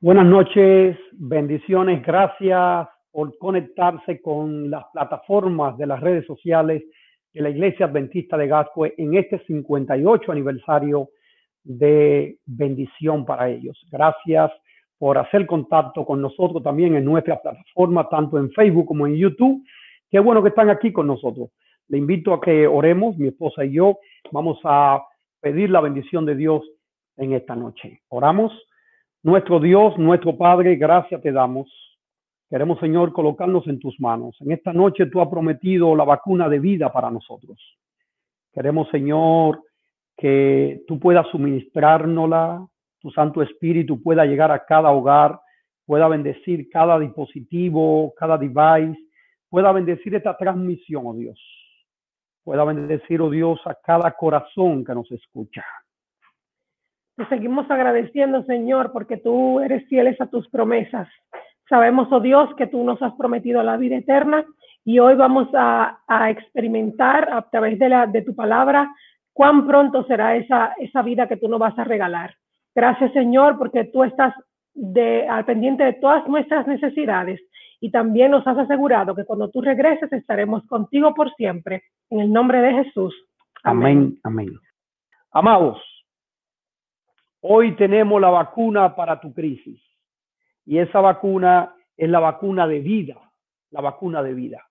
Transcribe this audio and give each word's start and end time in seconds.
Buenas 0.00 0.26
noches, 0.26 0.96
bendiciones, 1.10 2.06
gracias 2.06 2.86
por 3.10 3.36
conectarse 3.36 4.22
con 4.22 4.70
las 4.70 4.84
plataformas 4.92 5.76
de 5.76 5.86
las 5.88 6.00
redes 6.00 6.24
sociales 6.24 6.84
de 7.32 7.42
la 7.42 7.50
Iglesia 7.50 7.86
Adventista 7.86 8.36
de 8.36 8.46
Gascue 8.46 8.94
en 8.96 9.16
este 9.16 9.40
58 9.44 10.30
aniversario 10.30 11.08
de 11.64 12.38
bendición 12.46 13.26
para 13.26 13.48
ellos. 13.48 13.76
Gracias 13.90 14.52
por 14.98 15.18
hacer 15.18 15.46
contacto 15.46 16.06
con 16.06 16.22
nosotros 16.22 16.62
también 16.62 16.94
en 16.94 17.04
nuestra 17.04 17.42
plataforma, 17.42 18.08
tanto 18.08 18.38
en 18.38 18.52
Facebook 18.52 18.86
como 18.86 19.04
en 19.08 19.16
YouTube. 19.16 19.64
Qué 20.08 20.20
bueno 20.20 20.44
que 20.44 20.50
están 20.50 20.70
aquí 20.70 20.92
con 20.92 21.08
nosotros. 21.08 21.50
Le 21.88 21.98
invito 21.98 22.32
a 22.34 22.40
que 22.40 22.68
oremos, 22.68 23.18
mi 23.18 23.26
esposa 23.26 23.64
y 23.64 23.72
yo, 23.72 23.98
vamos 24.30 24.60
a 24.62 25.02
pedir 25.40 25.70
la 25.70 25.80
bendición 25.80 26.24
de 26.24 26.36
Dios 26.36 26.62
en 27.16 27.32
esta 27.32 27.56
noche. 27.56 28.02
Oramos. 28.10 28.67
Nuestro 29.22 29.58
Dios, 29.58 29.98
nuestro 29.98 30.36
Padre, 30.36 30.76
gracias 30.76 31.20
te 31.20 31.32
damos. 31.32 31.68
Queremos, 32.48 32.78
Señor, 32.78 33.12
colocarnos 33.12 33.66
en 33.66 33.80
tus 33.80 33.98
manos. 33.98 34.36
En 34.40 34.52
esta 34.52 34.72
noche 34.72 35.06
tú 35.06 35.20
has 35.20 35.28
prometido 35.28 35.96
la 35.96 36.04
vacuna 36.04 36.48
de 36.48 36.60
vida 36.60 36.92
para 36.92 37.10
nosotros. 37.10 37.58
Queremos, 38.52 38.88
Señor, 38.90 39.60
que 40.16 40.82
tú 40.86 41.00
puedas 41.00 41.26
suministrárnosla, 41.28 42.64
tu 43.00 43.10
Santo 43.10 43.42
Espíritu 43.42 44.00
pueda 44.00 44.24
llegar 44.24 44.52
a 44.52 44.64
cada 44.64 44.90
hogar, 44.90 45.40
pueda 45.84 46.06
bendecir 46.06 46.68
cada 46.70 46.96
dispositivo, 46.98 48.14
cada 48.16 48.38
device, 48.38 48.98
pueda 49.48 49.72
bendecir 49.72 50.14
esta 50.14 50.36
transmisión, 50.36 51.06
oh 51.06 51.14
Dios. 51.14 51.40
Pueda 52.44 52.64
bendecir, 52.64 53.20
oh 53.20 53.30
Dios, 53.30 53.60
a 53.66 53.74
cada 53.74 54.12
corazón 54.12 54.84
que 54.84 54.94
nos 54.94 55.10
escucha. 55.10 55.64
Te 57.18 57.26
seguimos 57.26 57.68
agradeciendo, 57.68 58.44
Señor, 58.44 58.92
porque 58.92 59.16
tú 59.16 59.58
eres 59.58 59.84
fieles 59.88 60.20
a 60.20 60.26
tus 60.26 60.48
promesas. 60.50 61.08
Sabemos, 61.68 62.06
oh 62.12 62.20
Dios, 62.20 62.48
que 62.54 62.68
tú 62.68 62.84
nos 62.84 63.02
has 63.02 63.12
prometido 63.14 63.60
la 63.64 63.76
vida 63.76 63.96
eterna 63.96 64.46
y 64.84 65.00
hoy 65.00 65.16
vamos 65.16 65.48
a, 65.52 65.98
experimentar 66.30 67.28
a 67.32 67.42
través 67.50 67.76
de, 67.80 67.88
la, 67.88 68.06
de 68.06 68.22
tu 68.22 68.36
palabra 68.36 68.88
cuán 69.32 69.66
pronto 69.66 70.04
será 70.04 70.36
esa, 70.36 70.74
esa 70.78 71.02
vida 71.02 71.26
que 71.26 71.36
tú 71.36 71.48
nos 71.48 71.58
vas 71.58 71.76
a 71.76 71.82
regalar. 71.82 72.36
Gracias, 72.72 73.12
Señor, 73.12 73.58
porque 73.58 73.86
tú 73.86 74.04
estás 74.04 74.32
de, 74.72 75.26
al 75.26 75.44
pendiente 75.44 75.82
de 75.82 75.94
todas 75.94 76.24
nuestras 76.28 76.68
necesidades 76.68 77.40
y 77.80 77.90
también 77.90 78.30
nos 78.30 78.46
has 78.46 78.58
asegurado 78.58 79.16
que 79.16 79.24
cuando 79.24 79.50
tú 79.50 79.60
regreses 79.60 80.12
estaremos 80.12 80.64
contigo 80.68 81.12
por 81.14 81.34
siempre. 81.34 81.82
En 82.10 82.20
el 82.20 82.32
nombre 82.32 82.62
de 82.62 82.84
Jesús. 82.84 83.12
Amén, 83.64 84.16
amén. 84.22 84.46
amén. 84.46 84.60
Amados, 85.32 85.82
Hoy 87.40 87.76
tenemos 87.76 88.20
la 88.20 88.30
vacuna 88.30 88.96
para 88.96 89.20
tu 89.20 89.32
crisis 89.32 89.80
y 90.64 90.78
esa 90.78 91.00
vacuna 91.00 91.74
es 91.96 92.08
la 92.08 92.20
vacuna 92.20 92.66
de 92.66 92.80
vida, 92.80 93.16
la 93.70 93.80
vacuna 93.80 94.22
de 94.22 94.34
vida. 94.34 94.66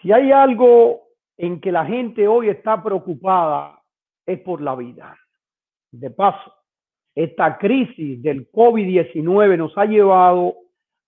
Si 0.00 0.12
hay 0.12 0.32
algo 0.32 1.02
en 1.36 1.60
que 1.60 1.70
la 1.70 1.84
gente 1.84 2.26
hoy 2.26 2.48
está 2.48 2.82
preocupada 2.82 3.82
es 4.24 4.40
por 4.40 4.62
la 4.62 4.74
vida. 4.74 5.16
De 5.90 6.10
paso, 6.10 6.54
esta 7.14 7.58
crisis 7.58 8.22
del 8.22 8.50
COVID-19 8.50 9.58
nos 9.58 9.76
ha 9.76 9.84
llevado 9.84 10.54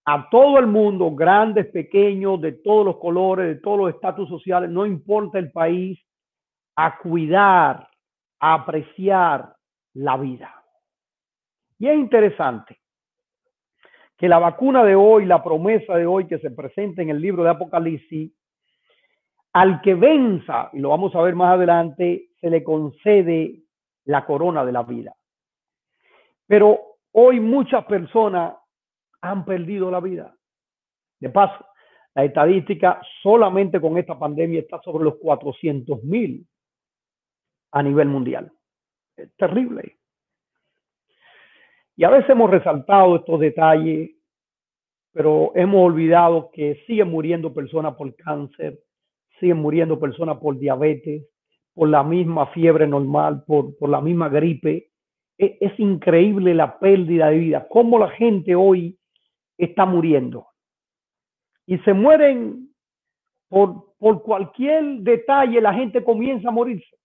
a 0.04 0.28
todo 0.28 0.58
el 0.58 0.66
mundo, 0.66 1.12
grandes, 1.12 1.66
pequeños, 1.66 2.40
de 2.40 2.52
todos 2.52 2.84
los 2.84 2.96
colores, 2.98 3.46
de 3.46 3.60
todos 3.60 3.78
los 3.78 3.94
estatus 3.94 4.28
sociales, 4.28 4.68
no 4.68 4.84
importa 4.84 5.38
el 5.38 5.52
país, 5.52 5.98
a 6.74 6.98
cuidar 6.98 7.88
apreciar 8.42 9.54
la 9.94 10.16
vida. 10.16 10.52
Y 11.78 11.88
es 11.88 11.96
interesante 11.96 12.80
que 14.18 14.28
la 14.28 14.40
vacuna 14.40 14.84
de 14.84 14.96
hoy, 14.96 15.26
la 15.26 15.42
promesa 15.42 15.96
de 15.96 16.06
hoy 16.06 16.26
que 16.26 16.38
se 16.38 16.50
presenta 16.50 17.02
en 17.02 17.10
el 17.10 17.20
libro 17.20 17.44
de 17.44 17.50
Apocalipsis, 17.50 18.32
al 19.52 19.80
que 19.80 19.94
venza, 19.94 20.70
y 20.72 20.80
lo 20.80 20.88
vamos 20.88 21.14
a 21.14 21.22
ver 21.22 21.36
más 21.36 21.54
adelante, 21.54 22.30
se 22.40 22.50
le 22.50 22.64
concede 22.64 23.62
la 24.06 24.24
corona 24.26 24.64
de 24.64 24.72
la 24.72 24.82
vida. 24.82 25.14
Pero 26.46 26.80
hoy 27.12 27.38
muchas 27.38 27.84
personas 27.84 28.54
han 29.20 29.44
perdido 29.44 29.88
la 29.90 30.00
vida. 30.00 30.34
De 31.20 31.30
paso, 31.30 31.64
la 32.14 32.24
estadística 32.24 33.00
solamente 33.22 33.80
con 33.80 33.96
esta 33.98 34.18
pandemia 34.18 34.60
está 34.60 34.80
sobre 34.82 35.04
los 35.04 35.16
400 35.18 36.02
mil 36.02 36.44
a 37.72 37.82
nivel 37.82 38.08
mundial. 38.08 38.52
Es 39.16 39.34
terrible. 39.36 39.96
Y 41.96 42.04
a 42.04 42.10
veces 42.10 42.30
hemos 42.30 42.50
resaltado 42.50 43.16
estos 43.16 43.40
detalles, 43.40 44.10
pero 45.12 45.52
hemos 45.54 45.84
olvidado 45.84 46.50
que 46.52 46.82
siguen 46.86 47.10
muriendo 47.10 47.52
personas 47.52 47.94
por 47.96 48.14
cáncer, 48.16 48.78
siguen 49.40 49.58
muriendo 49.58 49.98
personas 49.98 50.38
por 50.38 50.58
diabetes, 50.58 51.26
por 51.74 51.88
la 51.88 52.02
misma 52.02 52.46
fiebre 52.48 52.86
normal, 52.86 53.44
por, 53.46 53.76
por 53.76 53.90
la 53.90 54.00
misma 54.00 54.28
gripe. 54.28 54.90
Es, 55.36 55.52
es 55.60 55.80
increíble 55.80 56.54
la 56.54 56.78
pérdida 56.78 57.28
de 57.28 57.38
vida, 57.38 57.66
cómo 57.68 57.98
la 57.98 58.10
gente 58.10 58.54
hoy 58.54 58.98
está 59.58 59.84
muriendo. 59.84 60.46
Y 61.66 61.78
se 61.78 61.92
mueren 61.92 62.70
por, 63.48 63.94
por 63.98 64.22
cualquier 64.22 64.98
detalle, 65.00 65.60
la 65.60 65.74
gente 65.74 66.02
comienza 66.02 66.48
a 66.48 66.52
morirse 66.52 66.96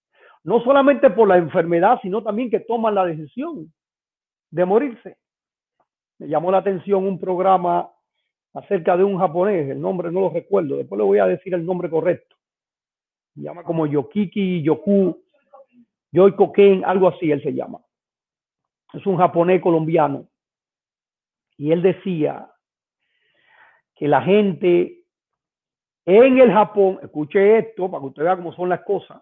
no 0.47 0.61
solamente 0.61 1.09
por 1.09 1.27
la 1.27 1.35
enfermedad, 1.35 1.99
sino 2.01 2.23
también 2.23 2.49
que 2.49 2.61
toman 2.61 2.95
la 2.95 3.05
decisión 3.05 3.73
de 4.49 4.63
morirse. 4.63 5.17
Me 6.19 6.29
llamó 6.29 6.51
la 6.51 6.59
atención 6.59 7.05
un 7.05 7.19
programa 7.19 7.91
acerca 8.53 8.95
de 8.95 9.03
un 9.03 9.19
japonés, 9.19 9.69
el 9.69 9.81
nombre 9.81 10.09
no 10.09 10.21
lo 10.21 10.29
recuerdo, 10.29 10.77
después 10.77 10.97
le 10.97 11.03
voy 11.03 11.19
a 11.19 11.25
decir 11.25 11.53
el 11.53 11.65
nombre 11.65 11.89
correcto. 11.89 12.37
Se 13.35 13.41
llama 13.41 13.63
como 13.63 13.87
Yokiki, 13.87 14.63
Yoku, 14.63 15.21
Yoiko 16.13 16.53
Ken, 16.53 16.85
algo 16.85 17.09
así 17.09 17.29
él 17.29 17.43
se 17.43 17.53
llama. 17.53 17.79
Es 18.93 19.05
un 19.05 19.17
japonés 19.17 19.61
colombiano. 19.61 20.29
Y 21.57 21.73
él 21.73 21.81
decía 21.81 22.49
que 23.95 24.07
la 24.07 24.21
gente 24.21 25.03
en 26.05 26.39
el 26.39 26.53
Japón, 26.53 26.99
escuche 27.03 27.57
esto 27.57 27.91
para 27.91 27.99
que 27.99 28.07
usted 28.07 28.23
vea 28.23 28.37
cómo 28.37 28.53
son 28.53 28.69
las 28.69 28.85
cosas, 28.85 29.21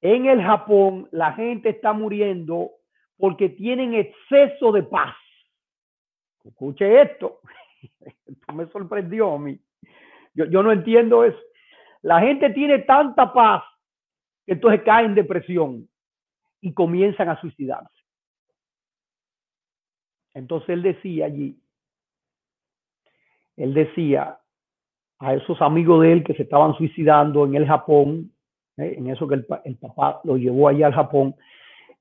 en 0.00 0.26
el 0.26 0.42
Japón 0.42 1.08
la 1.10 1.32
gente 1.32 1.70
está 1.70 1.92
muriendo 1.92 2.70
porque 3.16 3.48
tienen 3.48 3.94
exceso 3.94 4.72
de 4.72 4.84
paz. 4.84 5.14
Escuche 6.44 7.02
esto. 7.02 7.40
Esto 8.00 8.52
me 8.52 8.66
sorprendió 8.68 9.34
a 9.34 9.38
mí. 9.38 9.58
Yo, 10.34 10.62
no 10.62 10.70
entiendo 10.70 11.24
eso. 11.24 11.38
La 12.02 12.20
gente 12.20 12.50
tiene 12.50 12.80
tanta 12.80 13.32
paz 13.32 13.64
que 14.46 14.52
entonces 14.52 14.82
caen 14.82 15.06
en 15.06 15.14
depresión 15.16 15.88
y 16.60 16.72
comienzan 16.72 17.28
a 17.28 17.40
suicidarse. 17.40 17.92
Entonces 20.34 20.68
él 20.68 20.82
decía 20.82 21.26
allí, 21.26 21.60
él 23.56 23.74
decía 23.74 24.38
a 25.18 25.34
esos 25.34 25.60
amigos 25.60 26.02
de 26.02 26.12
él 26.12 26.24
que 26.24 26.34
se 26.34 26.44
estaban 26.44 26.74
suicidando 26.76 27.44
en 27.44 27.56
el 27.56 27.66
Japón, 27.66 28.32
¿eh? 28.78 28.94
en 28.96 29.08
eso 29.08 29.28
que 29.28 29.34
el, 29.34 29.76
papá 29.76 30.20
lo 30.24 30.36
llevó 30.36 30.68
allá 30.68 30.86
al 30.86 30.94
Japón, 30.94 31.34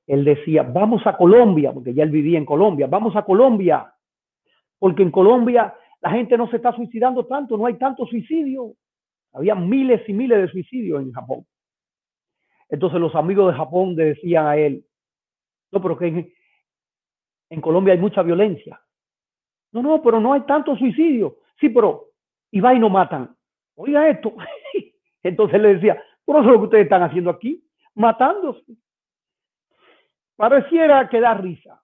él 0.06 0.24
decía, 0.24 0.64
vamos 0.64 1.06
a 1.06 1.18
Colombia, 1.18 1.74
porque 1.74 1.94
ya 1.94 2.04
él 2.04 2.12
vivía 2.12 2.38
en 2.38 2.46
Colombia, 2.46 2.88
vamos 2.88 3.16
a 3.16 3.24
Colombia, 3.24 3.94
porque 4.80 5.04
en 5.04 5.12
Colombia 5.12 5.74
la 6.02 6.12
gente 6.12 6.38
no 6.38 6.50
se 6.50 6.58
está 6.58 6.72
suicidando 6.74 7.26
tanto, 7.26 7.58
no 7.58 7.66
hay 7.66 7.76
tanto 7.76 8.06
suicidio. 8.06 8.74
Había 9.34 9.56
miles 9.56 10.08
y 10.08 10.14
miles 10.14 10.40
de 10.40 10.48
suicidios 10.48 11.02
en 11.02 11.12
Japón. 11.12 11.46
Entonces 12.70 13.00
los 13.00 13.16
amigos 13.16 13.52
de 13.52 13.58
Japón 13.58 13.96
le 13.96 14.06
decían 14.06 14.46
a 14.46 14.58
él, 14.58 14.86
no, 15.72 15.82
pero 15.82 15.98
que 15.98 16.08
en, 16.08 16.34
en 17.50 17.62
Colombia 17.62 17.94
hay 17.94 18.00
mucha 18.00 18.22
violencia. 18.24 18.80
No, 19.72 19.82
no, 19.82 20.02
pero 20.02 20.20
no 20.20 20.34
hay 20.34 20.42
tanto 20.42 20.76
suicidio. 20.78 21.38
Sí, 21.60 21.70
pero 21.70 22.06
y 22.52 22.60
va 22.60 22.74
y 22.74 22.80
no 22.80 22.90
matan. 22.90 23.36
Oiga 23.76 24.10
esto. 24.10 24.34
Entonces 25.24 25.62
le 25.62 25.76
decía, 25.76 26.02
por 26.28 26.42
eso 26.42 26.46
es 26.48 26.52
lo 26.52 26.60
que 26.60 26.66
ustedes 26.66 26.84
están 26.84 27.04
haciendo 27.04 27.30
aquí, 27.30 27.64
matándose. 27.96 28.74
Pareciera 30.36 31.08
que 31.08 31.22
da 31.22 31.34
risa, 31.36 31.82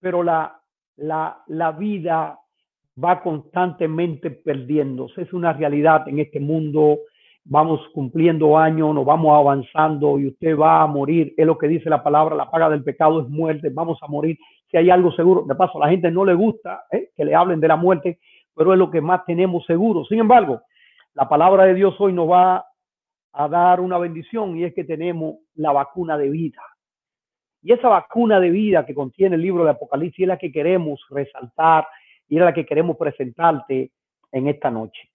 pero 0.00 0.22
la, 0.22 0.58
la, 0.96 1.42
la 1.46 1.72
vida 1.72 2.38
va 3.02 3.20
constantemente 3.20 4.30
perdiéndose. 4.30 5.20
Es 5.20 5.32
una 5.34 5.52
realidad 5.52 6.08
en 6.08 6.20
este 6.20 6.40
mundo. 6.40 7.00
Vamos 7.44 7.86
cumpliendo 7.92 8.56
años, 8.56 8.94
nos 8.94 9.04
vamos 9.04 9.38
avanzando 9.38 10.18
y 10.18 10.28
usted 10.28 10.56
va 10.58 10.80
a 10.80 10.86
morir. 10.86 11.34
Es 11.36 11.46
lo 11.46 11.58
que 11.58 11.68
dice 11.68 11.90
la 11.90 12.02
palabra, 12.02 12.34
la 12.34 12.50
paga 12.50 12.70
del 12.70 12.82
pecado 12.82 13.20
es 13.20 13.28
muerte. 13.28 13.68
Vamos 13.70 13.98
a 14.00 14.06
morir. 14.06 14.38
Si 14.70 14.78
hay 14.78 14.88
algo 14.88 15.12
seguro, 15.12 15.44
de 15.46 15.54
paso, 15.54 15.76
a 15.76 15.84
la 15.86 15.90
gente 15.90 16.10
no 16.10 16.24
le 16.24 16.32
gusta 16.32 16.84
¿eh? 16.90 17.10
que 17.14 17.26
le 17.26 17.34
hablen 17.34 17.60
de 17.60 17.68
la 17.68 17.76
muerte, 17.76 18.20
pero 18.56 18.72
es 18.72 18.78
lo 18.78 18.90
que 18.90 19.02
más 19.02 19.26
tenemos 19.26 19.66
seguro. 19.66 20.06
Sin 20.06 20.18
embargo, 20.18 20.62
la 21.12 21.28
palabra 21.28 21.64
de 21.64 21.74
Dios 21.74 21.94
hoy 21.98 22.14
nos 22.14 22.30
va 22.30 22.64
a 23.38 23.46
dar 23.46 23.80
una 23.80 23.98
bendición 23.98 24.56
y 24.56 24.64
es 24.64 24.74
que 24.74 24.82
tenemos 24.82 25.36
la 25.54 25.70
vacuna 25.70 26.18
de 26.18 26.28
vida. 26.28 26.60
Y 27.62 27.72
esa 27.72 27.88
vacuna 27.88 28.40
de 28.40 28.50
vida 28.50 28.84
que 28.84 28.96
contiene 28.96 29.36
el 29.36 29.42
libro 29.42 29.62
de 29.62 29.70
Apocalipsis 29.70 30.24
es 30.24 30.28
la 30.28 30.38
que 30.38 30.50
queremos 30.50 31.00
resaltar 31.08 31.86
y 32.28 32.36
es 32.36 32.42
la 32.42 32.52
que 32.52 32.66
queremos 32.66 32.96
presentarte 32.96 33.92
en 34.32 34.48
esta 34.48 34.72
noche. 34.72 35.08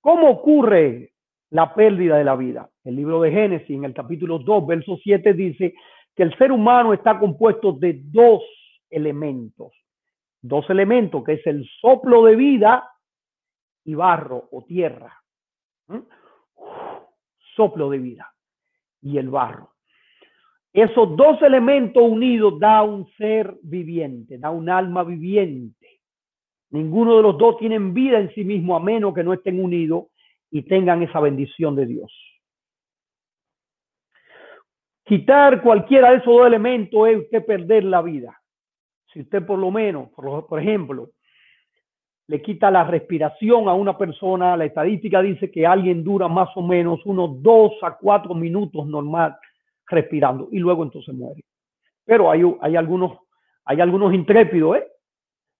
¿Cómo 0.00 0.30
ocurre 0.30 1.12
la 1.50 1.72
pérdida 1.72 2.16
de 2.16 2.24
la 2.24 2.34
vida? 2.34 2.68
El 2.82 2.96
libro 2.96 3.20
de 3.20 3.30
Génesis, 3.30 3.70
en 3.70 3.84
el 3.84 3.94
capítulo 3.94 4.40
2, 4.40 4.66
verso 4.66 4.98
7, 5.00 5.32
dice 5.34 5.74
que 6.16 6.24
el 6.24 6.36
ser 6.36 6.50
humano 6.50 6.92
está 6.92 7.20
compuesto 7.20 7.70
de 7.70 8.00
dos 8.02 8.42
elementos. 8.90 9.70
Dos 10.42 10.68
elementos, 10.70 11.22
que 11.22 11.34
es 11.34 11.46
el 11.46 11.64
soplo 11.80 12.24
de 12.24 12.34
vida 12.34 12.90
y 13.84 13.94
barro 13.94 14.48
o 14.50 14.64
tierra. 14.64 15.22
¿Mm? 15.86 16.00
Soplo 17.54 17.90
de 17.90 17.98
vida 17.98 18.32
y 19.02 19.18
el 19.18 19.28
barro. 19.28 19.74
Esos 20.72 21.16
dos 21.16 21.40
elementos 21.42 22.02
unidos 22.02 22.58
da 22.58 22.82
un 22.82 23.06
ser 23.16 23.56
viviente, 23.62 24.38
da 24.38 24.50
un 24.50 24.68
alma 24.68 25.04
viviente. 25.04 26.00
Ninguno 26.70 27.16
de 27.16 27.22
los 27.22 27.38
dos 27.38 27.58
tienen 27.58 27.94
vida 27.94 28.18
en 28.18 28.34
sí 28.34 28.44
mismo 28.44 28.74
a 28.74 28.80
menos 28.80 29.14
que 29.14 29.22
no 29.22 29.32
estén 29.32 29.62
unidos 29.62 30.06
y 30.50 30.62
tengan 30.62 31.02
esa 31.02 31.20
bendición 31.20 31.76
de 31.76 31.86
Dios. 31.86 32.12
Quitar 35.04 35.62
cualquiera 35.62 36.10
de 36.10 36.16
esos 36.16 36.34
dos 36.34 36.46
elementos 36.46 37.08
es 37.08 37.18
usted 37.18 37.44
perder 37.44 37.84
la 37.84 38.02
vida. 38.02 38.40
Si 39.12 39.20
usted 39.20 39.46
por 39.46 39.58
lo 39.58 39.70
menos, 39.70 40.10
por, 40.10 40.46
por 40.48 40.58
ejemplo, 40.58 41.10
le 42.26 42.40
quita 42.40 42.70
la 42.70 42.84
respiración 42.84 43.68
a 43.68 43.74
una 43.74 43.98
persona, 43.98 44.56
la 44.56 44.64
estadística 44.64 45.20
dice 45.20 45.50
que 45.50 45.66
alguien 45.66 46.02
dura 46.02 46.26
más 46.28 46.48
o 46.56 46.62
menos 46.62 47.04
unos 47.04 47.42
dos 47.42 47.72
a 47.82 47.96
cuatro 47.96 48.34
minutos 48.34 48.86
normal 48.86 49.36
respirando 49.86 50.48
y 50.50 50.58
luego 50.58 50.84
entonces 50.84 51.14
muere. 51.14 51.42
Pero 52.04 52.30
hay, 52.30 52.42
hay 52.60 52.76
algunos, 52.76 53.18
hay 53.64 53.80
algunos 53.80 54.14
intrépidos, 54.14 54.78
¿eh? 54.78 54.86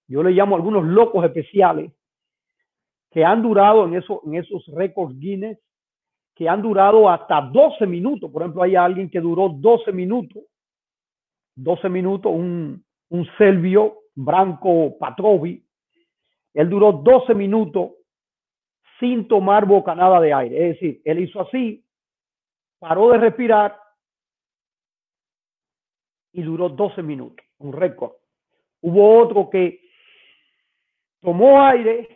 Yo 0.06 0.22
le 0.22 0.32
llamo 0.32 0.56
algunos 0.56 0.84
locos 0.84 1.24
especiales 1.24 1.92
que 3.10 3.24
han 3.24 3.42
durado 3.42 3.86
en, 3.86 3.94
eso, 3.94 4.22
en 4.26 4.34
esos 4.34 4.66
récords 4.74 5.18
Guinness, 5.18 5.58
que 6.34 6.48
han 6.48 6.62
durado 6.62 7.08
hasta 7.08 7.40
12 7.40 7.86
minutos. 7.86 8.30
Por 8.30 8.42
ejemplo, 8.42 8.62
hay 8.62 8.74
alguien 8.74 9.08
que 9.08 9.20
duró 9.20 9.48
12 9.48 9.92
minutos, 9.92 10.42
12 11.54 11.88
minutos, 11.88 12.32
un, 12.34 12.84
un 13.10 13.26
Selvio 13.38 13.98
Branco 14.14 14.98
Patrovi, 14.98 15.63
él 16.54 16.70
duró 16.70 16.92
12 16.92 17.34
minutos 17.34 17.90
sin 19.00 19.26
tomar 19.26 19.66
bocanada 19.66 20.20
de 20.20 20.32
aire. 20.32 20.70
Es 20.70 20.74
decir, 20.74 21.02
él 21.04 21.18
hizo 21.18 21.40
así, 21.40 21.84
paró 22.78 23.10
de 23.10 23.18
respirar 23.18 23.76
y 26.32 26.42
duró 26.42 26.68
12 26.68 27.02
minutos, 27.02 27.44
un 27.58 27.72
récord. 27.72 28.12
Hubo 28.80 29.18
otro 29.18 29.50
que 29.50 29.80
tomó 31.20 31.60
aire 31.62 32.08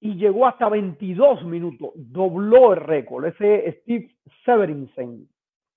y 0.00 0.14
llegó 0.16 0.46
hasta 0.46 0.68
22 0.68 1.44
minutos, 1.44 1.90
dobló 1.94 2.74
el 2.74 2.80
récord. 2.80 3.24
Ese 3.26 3.80
Steve 3.80 4.14
Severinsen, 4.44 5.28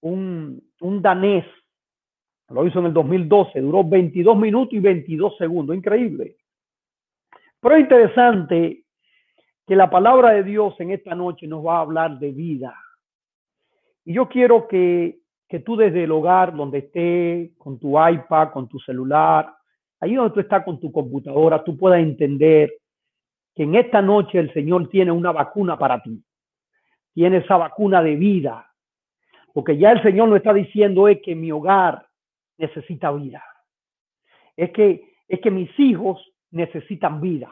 un, 0.02 0.62
un 0.82 1.02
danés, 1.02 1.46
lo 2.50 2.66
hizo 2.66 2.80
en 2.80 2.88
el 2.88 2.94
2012, 2.94 3.62
duró 3.62 3.84
22 3.84 4.38
minutos 4.38 4.74
y 4.74 4.80
22 4.80 5.38
segundos, 5.38 5.76
increíble. 5.76 6.39
Pero 7.62 7.76
es 7.76 7.82
interesante 7.82 8.84
que 9.68 9.76
la 9.76 9.90
palabra 9.90 10.32
de 10.32 10.44
Dios 10.44 10.74
en 10.80 10.92
esta 10.92 11.14
noche 11.14 11.48
nos 11.48 11.66
va 11.66 11.78
a 11.78 11.82
hablar 11.82 12.18
de 12.20 12.32
vida. 12.32 12.76
Y 14.06 14.14
yo 14.14 14.28
quiero 14.28 14.68
que, 14.68 15.20
que 15.48 15.60
tú 15.60 15.76
desde 15.76 16.06
el 16.06 16.12
hogar, 16.12 16.56
donde 16.56 16.80
estés, 16.80 17.52
con 17.58 17.78
tu 17.80 17.92
iPad, 18.00 18.52
con 18.52 18.68
tu 18.68 18.80
celular, 18.80 19.54
ahí 20.00 20.16
donde 20.16 20.34
tú 20.34 20.40
estás 20.40 20.64
con 20.64 20.80
tu 20.80 20.92
computadora, 20.92 21.64
tú 21.64 21.78
puedas 21.78 22.00
entender 22.00 22.74
que 23.56 23.64
en 23.64 23.76
esta 23.76 24.02
noche 24.02 24.40
el 24.40 24.54
Señor 24.54 24.90
tiene 24.90 25.12
una 25.12 25.32
vacuna 25.32 25.78
para 25.78 26.02
ti. 26.02 26.24
Tiene 27.14 27.38
esa 27.38 27.58
vacuna 27.58 28.02
de 28.02 28.16
vida. 28.16 28.72
Porque 29.54 29.78
ya 29.78 29.92
el 29.92 30.02
Señor 30.02 30.30
nos 30.30 30.38
está 30.38 30.54
diciendo 30.54 31.08
es 31.08 31.20
que 31.22 31.36
mi 31.36 31.52
hogar 31.52 32.08
necesita 32.58 33.12
vida. 33.12 33.44
Es 34.56 34.72
que, 34.72 35.14
es 35.28 35.42
que 35.42 35.52
mis 35.52 35.70
hijos 35.80 36.20
necesitan 36.52 37.22
vida. 37.22 37.52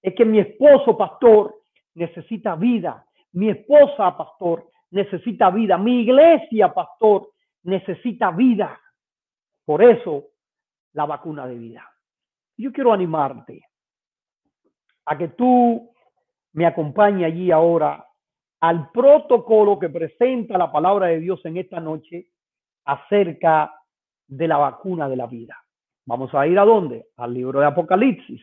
Es 0.00 0.14
que 0.14 0.24
mi 0.24 0.38
esposo, 0.38 0.96
pastor, 0.96 1.62
necesita 1.94 2.56
vida. 2.56 3.06
Mi 3.32 3.50
esposa, 3.50 4.16
pastor, 4.16 4.68
necesita 4.90 5.50
vida. 5.50 5.78
Mi 5.78 6.02
iglesia, 6.02 6.72
pastor, 6.72 7.30
necesita 7.62 8.30
vida. 8.30 8.80
Por 9.64 9.82
eso, 9.82 10.28
la 10.92 11.06
vacuna 11.06 11.46
de 11.46 11.54
vida. 11.56 11.88
Yo 12.56 12.72
quiero 12.72 12.92
animarte 12.92 13.62
a 15.06 15.16
que 15.16 15.28
tú 15.28 15.90
me 16.52 16.66
acompañes 16.66 17.26
allí 17.26 17.50
ahora 17.50 18.06
al 18.60 18.90
protocolo 18.90 19.78
que 19.78 19.88
presenta 19.88 20.56
la 20.58 20.70
palabra 20.70 21.06
de 21.08 21.18
Dios 21.18 21.44
en 21.44 21.56
esta 21.56 21.80
noche 21.80 22.28
acerca 22.84 23.74
de 24.26 24.48
la 24.48 24.56
vacuna 24.56 25.08
de 25.08 25.16
la 25.16 25.26
vida. 25.26 25.56
Vamos 26.04 26.34
a 26.34 26.46
ir 26.46 26.58
a 26.58 26.64
dónde? 26.64 27.06
Al 27.16 27.32
libro 27.32 27.60
de 27.60 27.66
Apocalipsis. 27.66 28.40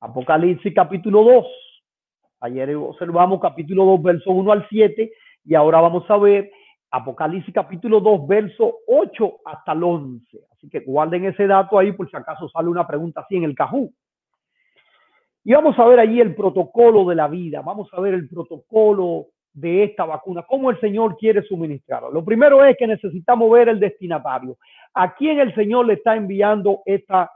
Apocalipsis 0.00 0.72
capítulo 0.74 1.24
2. 1.24 1.46
Ayer 2.40 2.76
observamos 2.76 3.40
capítulo 3.40 3.84
2, 3.84 4.02
verso 4.02 4.30
1 4.30 4.52
al 4.52 4.68
7 4.68 5.10
y 5.44 5.54
ahora 5.56 5.80
vamos 5.80 6.08
a 6.08 6.16
ver 6.18 6.50
Apocalipsis 6.90 7.52
capítulo 7.52 8.00
2, 8.00 8.28
verso 8.28 8.76
8 8.86 9.38
hasta 9.44 9.72
el 9.72 9.82
11. 9.82 10.38
Así 10.52 10.68
que 10.68 10.80
guarden 10.80 11.24
ese 11.24 11.48
dato 11.48 11.78
ahí 11.78 11.92
por 11.92 12.08
si 12.08 12.16
acaso 12.16 12.48
sale 12.48 12.68
una 12.68 12.86
pregunta 12.86 13.22
así 13.22 13.36
en 13.36 13.44
el 13.44 13.56
cajú. 13.56 13.92
Y 15.42 15.52
vamos 15.52 15.76
a 15.78 15.84
ver 15.84 15.98
allí 15.98 16.20
el 16.20 16.34
protocolo 16.34 17.04
de 17.06 17.16
la 17.16 17.26
vida, 17.26 17.60
vamos 17.62 17.88
a 17.92 18.00
ver 18.00 18.14
el 18.14 18.28
protocolo 18.28 19.28
de 19.60 19.84
esta 19.84 20.04
vacuna, 20.04 20.42
cómo 20.42 20.70
el 20.70 20.78
Señor 20.80 21.16
quiere 21.16 21.42
suministrarlo. 21.42 22.10
Lo 22.10 22.24
primero 22.24 22.64
es 22.64 22.76
que 22.76 22.86
necesitamos 22.86 23.50
ver 23.50 23.68
el 23.68 23.80
destinatario. 23.80 24.56
¿A 24.94 25.14
quién 25.14 25.40
el 25.40 25.54
Señor 25.54 25.86
le 25.86 25.94
está 25.94 26.14
enviando 26.14 26.82
esta, 26.86 27.30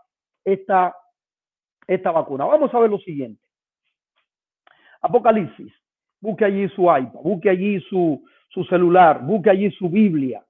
esta, 0.44 0.94
esta 1.86 2.10
vacuna? 2.12 2.44
Vamos 2.44 2.72
a 2.72 2.78
ver 2.78 2.90
lo 2.90 2.98
siguiente. 2.98 3.42
Apocalipsis. 5.00 5.72
Busque 6.20 6.44
allí 6.44 6.68
su 6.68 6.82
iPad, 6.82 7.20
busque 7.20 7.50
allí 7.50 7.80
su, 7.80 8.24
su 8.48 8.62
celular, 8.64 9.22
busque 9.22 9.50
allí 9.50 9.72
su 9.72 9.88
Biblia. 9.88 10.44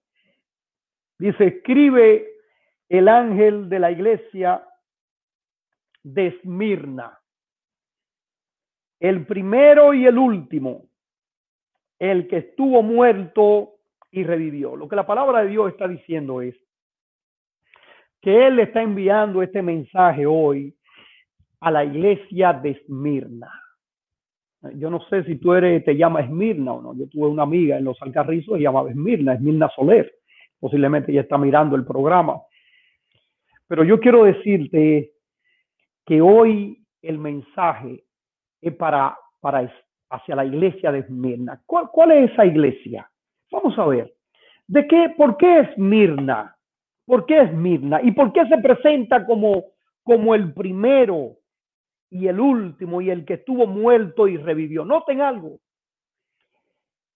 Dice, 1.18 1.46
escribe 1.46 2.26
el 2.90 3.08
ángel 3.08 3.70
de 3.70 3.78
la 3.78 3.90
iglesia 3.90 4.62
de 6.02 6.26
Esmirna. 6.26 7.18
El 9.00 9.25
primero 9.25 9.94
y 9.94 10.04
el 10.04 10.18
último, 10.18 10.91
el 12.02 12.26
que 12.26 12.38
estuvo 12.38 12.82
muerto 12.82 13.75
y 14.11 14.25
revivió. 14.25 14.75
Lo 14.75 14.88
que 14.88 14.97
la 14.97 15.06
palabra 15.06 15.44
de 15.44 15.50
Dios 15.50 15.71
está 15.71 15.87
diciendo 15.87 16.42
es 16.42 16.56
que 18.21 18.49
Él 18.49 18.59
está 18.59 18.82
enviando 18.82 19.40
este 19.40 19.62
mensaje 19.62 20.26
hoy 20.26 20.75
a 21.61 21.71
la 21.71 21.85
iglesia 21.85 22.54
de 22.54 22.71
Esmirna. 22.71 23.52
Yo 24.75 24.90
no 24.90 25.00
sé 25.09 25.23
si 25.23 25.37
tú 25.37 25.54
eres, 25.54 25.85
te 25.85 25.97
llamas 25.97 26.25
Esmirna 26.25 26.73
o 26.73 26.82
no. 26.82 26.94
Yo 26.97 27.09
tuve 27.09 27.28
una 27.28 27.44
amiga 27.44 27.78
en 27.78 27.85
los 27.85 28.02
Alcarrizos 28.02 28.59
y 28.59 28.62
llamaba 28.64 28.90
Esmirna, 28.90 29.35
Esmirna 29.35 29.68
Soler. 29.68 30.12
Posiblemente 30.59 31.12
ella 31.12 31.21
está 31.21 31.38
mirando 31.38 31.76
el 31.76 31.85
programa. 31.85 32.42
Pero 33.68 33.85
yo 33.85 34.00
quiero 34.00 34.25
decirte 34.25 35.12
que 36.04 36.21
hoy 36.21 36.85
el 37.00 37.18
mensaje 37.18 38.02
es 38.61 38.75
para, 38.75 39.16
para 39.40 39.62
hacia 40.12 40.37
la 40.37 40.45
iglesia 40.45 40.92
de 40.92 41.00
Esmirna. 41.00 41.61
¿Cuál, 41.66 41.88
¿Cuál 41.90 42.12
es 42.12 42.31
esa 42.31 42.45
iglesia? 42.45 43.11
Vamos 43.50 43.78
a 43.78 43.87
ver. 43.87 44.14
¿De 44.69 44.87
qué, 44.87 45.14
por 45.16 45.37
qué 45.37 45.61
Esmirna? 45.61 46.57
¿Por 47.07 47.26
qué 47.26 47.40
Esmirna? 47.40 48.00
¿Y 48.02 48.12
por 48.12 48.33
qué 48.33 48.47
se 48.47 48.59
presenta 48.59 49.26
como, 49.26 49.64
como 50.02 50.35
el 50.35 50.52
primero 50.52 51.37
y 52.11 52.28
el 52.28 52.38
último 52.38 53.00
y 53.00 53.11
el 53.11 53.25
que 53.25 53.35
estuvo 53.35 53.66
muerto 53.66 54.28
y 54.28 54.37
revivió? 54.37 54.85
Noten 54.85 55.21
algo. 55.21 55.59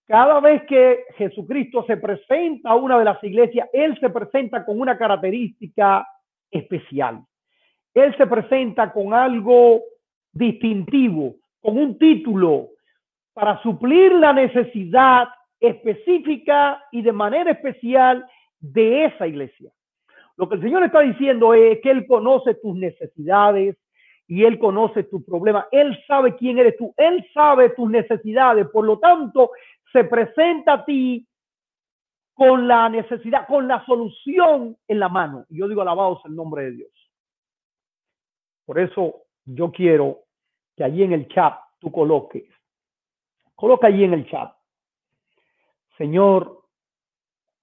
Cada 0.07 0.39
vez 0.39 0.63
que 0.63 1.03
Jesucristo 1.17 1.83
se 1.85 1.97
presenta 1.97 2.69
a 2.69 2.75
una 2.75 2.97
de 2.97 3.05
las 3.05 3.21
iglesias, 3.23 3.67
Él 3.73 3.97
se 3.99 4.09
presenta 4.09 4.65
con 4.65 4.79
una 4.79 4.97
característica 4.97 6.07
especial. 6.49 7.21
Él 7.93 8.15
se 8.15 8.25
presenta 8.25 8.93
con 8.93 9.13
algo 9.13 9.81
distintivo, 10.31 11.35
con 11.59 11.77
un 11.77 11.97
título, 11.97 12.69
para 13.37 13.61
suplir 13.61 14.13
la 14.13 14.33
necesidad 14.33 15.27
específica 15.59 16.83
y 16.91 17.03
de 17.03 17.11
manera 17.11 17.51
especial 17.51 18.27
de 18.59 19.05
esa 19.05 19.27
iglesia. 19.27 19.71
Lo 20.37 20.49
que 20.49 20.55
el 20.55 20.61
Señor 20.63 20.83
está 20.83 21.01
diciendo 21.01 21.53
es 21.53 21.79
que 21.81 21.91
Él 21.91 22.07
conoce 22.07 22.55
tus 22.55 22.75
necesidades 22.75 23.77
y 24.27 24.43
Él 24.43 24.57
conoce 24.57 25.03
tus 25.03 25.23
problemas. 25.23 25.67
Él 25.71 25.95
sabe 26.07 26.35
quién 26.35 26.57
eres 26.57 26.77
tú. 26.77 26.95
Él 26.97 27.23
sabe 27.31 27.69
tus 27.69 27.87
necesidades. 27.87 28.67
Por 28.69 28.85
lo 28.85 28.97
tanto, 28.97 29.51
se 29.93 30.03
presenta 30.05 30.73
a 30.73 30.85
ti 30.85 31.27
con 32.33 32.67
la 32.67 32.89
necesidad, 32.89 33.45
con 33.45 33.67
la 33.67 33.85
solución 33.85 34.75
en 34.87 34.99
la 34.99 35.09
mano. 35.09 35.45
Y 35.49 35.59
yo 35.59 35.67
digo, 35.67 35.83
alabados 35.83 36.25
el 36.25 36.35
nombre 36.35 36.63
de 36.63 36.71
Dios. 36.71 37.11
Por 38.65 38.79
eso 38.79 39.25
yo 39.45 39.71
quiero 39.71 40.21
que 40.75 40.83
allí 40.83 41.03
en 41.03 41.13
el 41.13 41.27
chat 41.27 41.53
tú 41.79 41.91
coloques, 41.91 42.56
coloca 43.57 43.87
allí 43.87 44.05
en 44.05 44.13
el 44.13 44.29
chat, 44.29 44.53
Señor, 45.97 46.61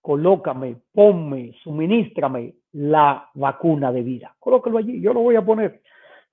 colócame, 0.02 0.76
ponme, 0.92 1.54
suministrame 1.62 2.56
la 2.72 3.30
vacuna 3.34 3.92
de 3.92 4.02
vida. 4.02 4.34
Colóquelo 4.38 4.78
allí, 4.78 5.00
yo 5.00 5.14
lo 5.14 5.20
voy 5.20 5.36
a 5.36 5.44
poner. 5.44 5.80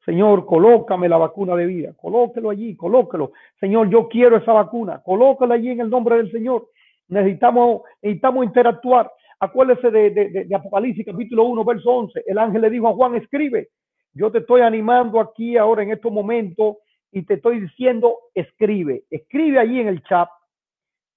Señor, 0.03 0.47
colócame 0.47 1.07
la 1.07 1.17
vacuna 1.17 1.55
de 1.55 1.67
vida, 1.67 1.93
colóquelo 1.95 2.49
allí, 2.49 2.75
colóquelo. 2.75 3.33
Señor, 3.59 3.89
yo 3.89 4.07
quiero 4.09 4.37
esa 4.37 4.51
vacuna, 4.51 5.01
colócalo 5.03 5.53
allí 5.53 5.69
en 5.69 5.81
el 5.81 5.89
nombre 5.91 6.17
del 6.17 6.31
Señor. 6.31 6.67
Necesitamos, 7.07 7.83
necesitamos 8.01 8.45
interactuar. 8.45 9.11
Acuérdese 9.39 9.91
de, 9.91 10.09
de, 10.09 10.45
de, 10.45 10.55
Apocalipsis 10.55 11.05
capítulo 11.05 11.43
1, 11.43 11.63
verso 11.63 11.91
11. 11.91 12.23
El 12.25 12.39
ángel 12.39 12.61
le 12.61 12.69
dijo 12.71 12.87
a 12.87 12.93
Juan, 12.93 13.15
escribe. 13.15 13.69
Yo 14.13 14.31
te 14.31 14.39
estoy 14.39 14.61
animando 14.61 15.19
aquí 15.19 15.55
ahora 15.55 15.83
en 15.83 15.91
estos 15.91 16.11
momentos 16.11 16.77
y 17.11 17.23
te 17.23 17.35
estoy 17.35 17.59
diciendo, 17.59 18.17
escribe. 18.33 19.03
Escribe 19.09 19.59
allí 19.59 19.79
en 19.79 19.87
el 19.89 20.03
chat. 20.03 20.29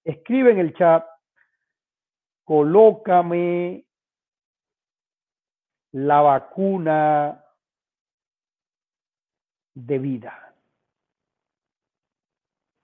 Escribe 0.04 0.50
en 0.50 0.58
el 0.58 0.74
chat. 0.74 1.06
Colócame 2.44 3.84
la 5.92 6.20
vacuna 6.20 7.44
de 9.74 9.98
vida. 9.98 10.54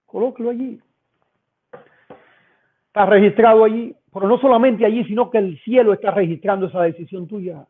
Colóquelo 0.06 0.50
allí. 0.50 0.80
Está 2.86 3.06
registrado 3.06 3.64
allí, 3.64 3.94
pero 4.12 4.26
no 4.26 4.38
solamente 4.38 4.84
allí, 4.84 5.04
sino 5.04 5.30
que 5.30 5.38
el 5.38 5.60
cielo 5.62 5.92
está 5.92 6.10
registrando 6.10 6.66
esa 6.66 6.82
decisión 6.82 7.26
tuya. 7.26 7.66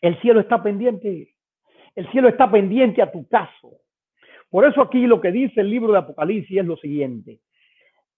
El 0.00 0.20
cielo 0.20 0.40
está 0.40 0.62
pendiente. 0.62 1.34
El 1.94 2.10
cielo 2.10 2.28
está 2.28 2.50
pendiente 2.50 3.02
a 3.02 3.10
tu 3.10 3.26
caso. 3.28 3.80
Por 4.50 4.64
eso 4.64 4.80
aquí 4.80 5.06
lo 5.06 5.20
que 5.20 5.30
dice 5.30 5.60
el 5.60 5.70
libro 5.70 5.92
de 5.92 5.98
Apocalipsis 5.98 6.58
es 6.58 6.66
lo 6.66 6.76
siguiente. 6.76 7.40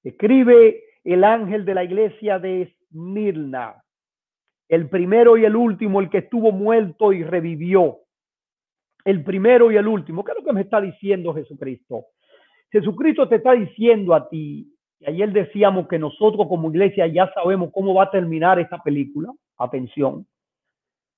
Escribe 0.05 0.83
el 1.05 1.25
ángel 1.25 1.65
de 1.65 1.75
la 1.75 1.85
iglesia 1.85 2.39
de 2.39 2.63
Esmirna, 2.63 3.83
el 4.69 4.89
primero 4.89 5.37
y 5.37 5.45
el 5.45 5.57
último, 5.57 6.01
el 6.01 6.09
que 6.09 6.19
estuvo 6.19 6.53
muerto 6.53 7.13
y 7.13 7.25
revivió. 7.25 7.99
El 9.05 9.25
primero 9.25 9.73
y 9.73 9.77
el 9.77 9.89
último. 9.89 10.23
¿Qué 10.23 10.33
es 10.33 10.39
lo 10.39 10.45
que 10.45 10.53
me 10.53 10.61
está 10.61 10.81
diciendo 10.81 11.35
Jesucristo? 11.35 12.05
Jesucristo 12.71 13.29
te 13.29 13.37
está 13.37 13.53
diciendo 13.53 14.15
a 14.15 14.29
ti, 14.29 14.73
y 15.01 15.07
ayer 15.07 15.33
decíamos 15.33 15.89
que 15.89 15.99
nosotros 15.99 16.47
como 16.47 16.71
iglesia 16.71 17.07
ya 17.07 17.33
sabemos 17.33 17.71
cómo 17.73 17.95
va 17.95 18.05
a 18.05 18.11
terminar 18.11 18.61
esta 18.61 18.79
película. 18.79 19.33
Atención. 19.57 20.27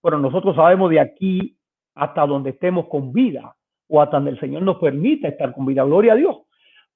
Pero 0.02 0.18
nosotros 0.18 0.56
sabemos 0.56 0.90
de 0.90 1.00
aquí 1.00 1.56
hasta 1.94 2.26
donde 2.26 2.50
estemos 2.50 2.88
con 2.88 3.12
vida 3.12 3.54
o 3.94 4.06
donde 4.06 4.30
el 4.30 4.40
Señor 4.40 4.62
nos 4.62 4.78
permita 4.78 5.28
estar 5.28 5.54
con 5.54 5.66
vida. 5.66 5.84
Gloria 5.84 6.14
a 6.14 6.16
Dios. 6.16 6.36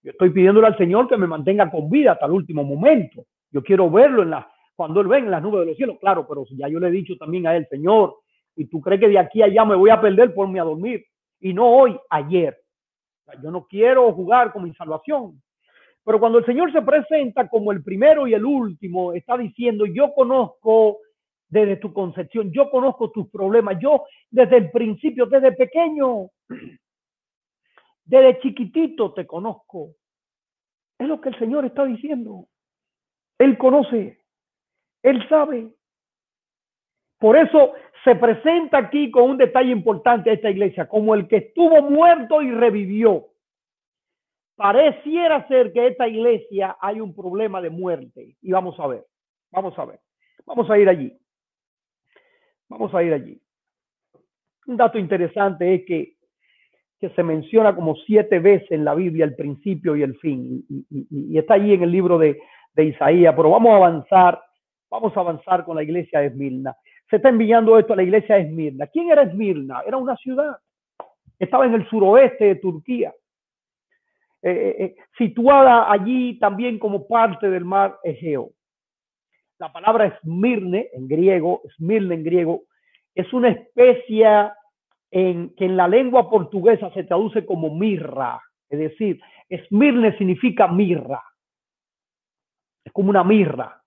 Yo 0.03 0.13
estoy 0.13 0.31
pidiéndole 0.31 0.67
al 0.67 0.79
Señor 0.79 1.07
que 1.09 1.17
me 1.19 1.27
mantenga 1.27 1.71
con 1.71 1.91
vida 1.91 2.13
hasta 2.13 2.25
el 2.25 2.33
último 2.33 2.65
momento. 2.65 3.27
Yo 3.51 3.63
quiero 3.63 3.91
verlo 3.91 4.23
en 4.23 4.31
la, 4.31 4.51
cuando 4.75 5.03
Él 5.03 5.07
venga 5.07 5.27
en 5.27 5.31
las 5.31 5.43
nubes 5.43 5.61
de 5.61 5.67
los 5.67 5.77
cielos. 5.77 5.99
Claro, 6.01 6.27
pero 6.27 6.47
ya 6.57 6.69
yo 6.69 6.81
le 6.81 6.89
he 6.89 6.91
dicho 6.91 7.15
también 7.19 7.47
a 7.47 7.55
Él, 7.55 7.67
Señor, 7.69 8.17
y 8.57 8.65
tú 8.67 8.81
crees 8.81 9.01
que 9.01 9.09
de 9.09 9.19
aquí 9.19 9.43
a 9.43 9.45
allá 9.45 9.67
me 9.67 9.75
voy 9.75 9.91
a 9.91 10.01
perder 10.01 10.33
por 10.33 10.49
mí 10.49 10.59
a 10.59 10.65
dormir. 10.65 11.05
Y 11.41 11.53
no 11.53 11.69
hoy, 11.69 11.99
ayer. 12.09 12.57
Yo 13.43 13.51
no 13.51 13.67
quiero 13.67 14.11
jugar 14.15 14.53
con 14.53 14.65
mi 14.65 14.73
salvación. 14.75 15.43
Pero 16.03 16.19
cuando 16.19 16.39
el 16.39 16.47
Señor 16.47 16.73
se 16.73 16.81
presenta 16.81 17.47
como 17.49 17.73
el 17.73 17.83
primero 17.83 18.27
y 18.27 18.33
el 18.33 18.45
último, 18.45 19.13
está 19.13 19.37
diciendo, 19.37 19.85
yo 19.85 20.15
conozco 20.15 20.99
desde 21.49 21.77
tu 21.77 21.93
concepción, 21.93 22.51
yo 22.53 22.71
conozco 22.71 23.11
tus 23.11 23.29
problemas, 23.29 23.77
yo 23.81 24.05
desde 24.31 24.57
el 24.57 24.71
principio, 24.71 25.27
desde 25.27 25.53
pequeño, 25.53 26.29
desde 28.07 28.41
chiquitito 28.41 29.13
te 29.13 29.27
conozco. 29.27 29.91
Es 30.99 31.07
lo 31.07 31.21
que 31.21 31.29
el 31.29 31.39
Señor 31.39 31.67
está 31.67 31.85
diciendo. 31.85 32.49
Él 33.39 33.59
conoce, 33.59 34.19
Él 35.03 35.29
sabe. 35.29 35.69
Por 37.19 37.37
eso 37.37 37.75
se 38.05 38.15
presenta 38.15 38.79
aquí 38.79 39.11
con 39.11 39.31
un 39.31 39.37
detalle 39.37 39.71
importante 39.71 40.31
a 40.31 40.33
esta 40.33 40.51
iglesia, 40.51 40.89
como 40.89 41.15
el 41.15 41.29
que 41.29 41.37
estuvo 41.37 41.83
muerto 41.83 42.41
y 42.41 42.51
revivió 42.51 43.29
pareciera 44.57 45.47
ser 45.49 45.73
que 45.73 45.87
esta 45.87 46.09
iglesia 46.09 46.77
hay 46.81 47.01
un 47.01 47.15
problema 47.15 47.61
de 47.61 47.71
muerte. 47.71 48.37
Y 48.41 48.51
vamos 48.51 48.79
a 48.81 48.87
ver, 48.87 49.05
vamos 49.53 49.79
a 49.79 49.85
ver, 49.85 50.01
vamos 50.45 50.69
a 50.71 50.79
ir 50.79 50.89
allí. 50.89 51.17
Vamos 52.69 52.93
a 52.95 53.03
ir 53.03 53.13
allí. 53.13 53.41
Un 54.67 54.77
dato 54.77 54.99
interesante 54.99 55.75
es 55.75 55.87
que, 55.87 56.16
que 57.01 57.11
se 57.11 57.23
menciona 57.23 57.75
como 57.75 57.95
siete 57.95 58.39
veces 58.39 58.71
en 58.71 58.85
la 58.85 58.95
Biblia 58.95 59.25
el 59.25 59.37
principio 59.37 59.97
y 59.97 60.03
el 60.03 60.17
fin. 60.19 60.65
Y, 60.69 61.39
está 61.39 61.55
allí 61.55 61.75
en 61.75 61.83
el 61.83 61.93
libro 61.93 62.19
de, 62.19 62.41
de, 62.75 62.85
Isaías. 62.85 63.35
Pero 63.37 63.51
vamos 63.51 63.73
a 63.73 63.77
avanzar, 63.77 64.43
vamos 64.91 65.17
a 65.17 65.21
avanzar 65.21 65.65
con 65.65 65.77
la 65.77 65.83
iglesia 65.83 66.21
de 66.21 66.27
Esmirna. 66.27 66.75
Se 67.11 67.17
está 67.17 67.29
enviando 67.29 67.79
esto 67.79 67.93
a 67.93 67.97
la 67.97 68.03
iglesia 68.03 68.37
de 68.37 68.43
Esmirna. 68.43 68.87
¿Quién 68.87 69.11
era 69.11 69.23
Esmirna? 69.23 69.83
Era 69.87 69.97
una 69.97 70.17
ciudad. 70.17 70.57
Estaba 71.39 71.67
en 71.67 71.75
el 71.75 71.89
suroeste 71.89 72.47
de 72.47 72.55
Turquía. 72.57 73.13
Eh, 74.43 74.51
eh, 74.51 74.85
eh, 74.85 74.97
situada 75.19 75.91
allí 75.91 76.39
también 76.39 76.79
como 76.79 77.09
parte 77.09 77.51
del 77.51 77.65
mar 77.65 77.99
Egeo. 78.05 78.51
La 79.59 79.73
palabra 79.73 80.07
Esmirne 80.07 80.89
en 80.93 81.09
griego, 81.09 81.63
Esmirne 81.65 82.15
en 82.15 82.23
griego, 82.23 82.63
es 83.15 83.33
una 83.33 83.49
especie 83.49 84.27
en, 85.11 85.55
que 85.55 85.65
en 85.65 85.77
la 85.77 85.89
lengua 85.89 86.29
portuguesa 86.29 86.91
se 86.93 87.05
traduce 87.05 87.45
como 87.47 87.75
mirra, 87.75 88.41
es 88.69 88.79
decir, 88.79 89.21
Esmirne 89.49 90.17
significa 90.19 90.67
mirra, 90.67 91.23
es 92.85 92.93
como 92.93 93.11
una 93.11 93.25
mirra, 93.25 93.83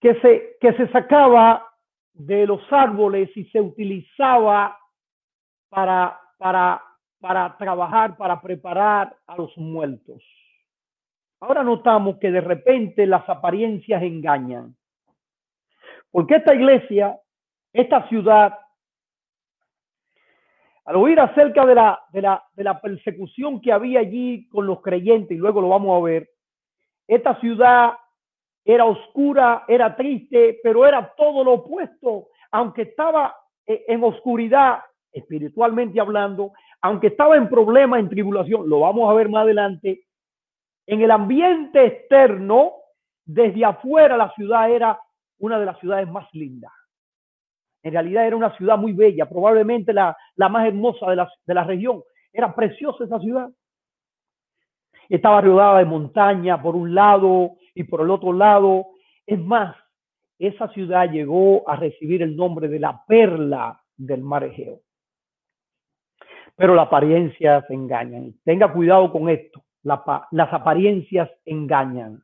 que 0.00 0.14
se, 0.20 0.56
que 0.60 0.72
se 0.74 0.88
sacaba 0.88 1.66
de 2.12 2.46
los 2.46 2.60
árboles 2.72 3.30
y 3.36 3.44
se 3.46 3.60
utilizaba 3.60 4.78
para, 5.68 6.18
para 6.38 6.82
para 7.20 7.56
trabajar, 7.58 8.16
para 8.16 8.40
preparar 8.40 9.14
a 9.26 9.36
los 9.36 9.56
muertos. 9.58 10.22
Ahora 11.40 11.62
notamos 11.62 12.18
que 12.18 12.30
de 12.30 12.40
repente 12.40 13.06
las 13.06 13.28
apariencias 13.28 14.02
engañan. 14.02 14.74
Porque 16.10 16.36
esta 16.36 16.54
iglesia, 16.54 17.18
esta 17.72 18.08
ciudad, 18.08 18.58
al 20.84 20.96
oír 20.96 21.20
acerca 21.20 21.64
de 21.66 21.74
la, 21.74 22.00
de 22.12 22.64
la, 22.64 22.80
persecución 22.80 23.60
que 23.60 23.72
había 23.72 24.00
allí 24.00 24.48
con 24.48 24.66
los 24.66 24.80
creyentes, 24.80 25.36
y 25.36 25.40
luego 25.40 25.60
lo 25.60 25.68
vamos 25.68 26.00
a 26.00 26.04
ver, 26.04 26.28
esta 27.06 27.38
ciudad 27.40 27.92
era 28.64 28.84
oscura, 28.84 29.64
era 29.68 29.96
triste, 29.96 30.58
pero 30.62 30.86
era 30.86 31.12
todo 31.16 31.42
lo 31.44 31.54
opuesto. 31.54 32.28
Aunque 32.52 32.82
estaba 32.82 33.34
eh, 33.66 33.84
en 33.88 34.04
oscuridad, 34.04 34.80
espiritualmente 35.12 36.00
hablando, 36.00 36.52
aunque 36.82 37.08
estaba 37.08 37.36
en 37.36 37.48
problema, 37.48 37.98
en 37.98 38.08
tribulación, 38.08 38.68
lo 38.68 38.80
vamos 38.80 39.10
a 39.10 39.14
ver 39.14 39.28
más 39.28 39.42
adelante, 39.42 40.04
en 40.86 41.00
el 41.02 41.10
ambiente 41.10 41.84
externo, 41.84 42.72
desde 43.24 43.64
afuera 43.64 44.16
la 44.16 44.32
ciudad 44.32 44.70
era 44.70 45.00
una 45.38 45.58
de 45.58 45.66
las 45.66 45.78
ciudades 45.78 46.08
más 46.08 46.28
lindas. 46.32 46.72
En 47.82 47.92
realidad 47.92 48.26
era 48.26 48.36
una 48.36 48.56
ciudad 48.56 48.76
muy 48.76 48.92
bella, 48.92 49.28
probablemente 49.28 49.92
la, 49.92 50.16
más 50.36 50.66
hermosa 50.66 51.08
de 51.10 51.16
la, 51.16 51.32
de 51.46 51.54
la 51.54 51.64
región. 51.64 52.02
Era 52.32 52.54
preciosa 52.54 53.04
esa 53.04 53.18
ciudad. 53.18 53.48
Estaba 55.08 55.40
rodeada 55.40 55.78
de 55.78 55.86
montaña 55.86 56.60
por 56.62 56.76
un 56.76 56.94
lado 56.94 57.52
y 57.74 57.84
por 57.84 58.02
el 58.02 58.10
otro 58.10 58.32
lado. 58.32 58.86
Es 59.26 59.38
más, 59.38 59.76
esa 60.38 60.68
ciudad 60.68 61.10
llegó 61.10 61.68
a 61.68 61.76
recibir 61.76 62.22
el 62.22 62.36
nombre 62.36 62.68
de 62.68 62.78
la 62.78 63.02
perla 63.06 63.82
del 63.96 64.22
mar 64.22 64.44
Egeo 64.44 64.80
pero 66.60 66.74
las 66.74 66.88
apariencias 66.88 67.64
engañan. 67.70 68.34
Tenga 68.44 68.70
cuidado 68.70 69.10
con 69.10 69.30
esto. 69.30 69.64
las 69.82 70.52
apariencias 70.52 71.30
engañan. 71.46 72.22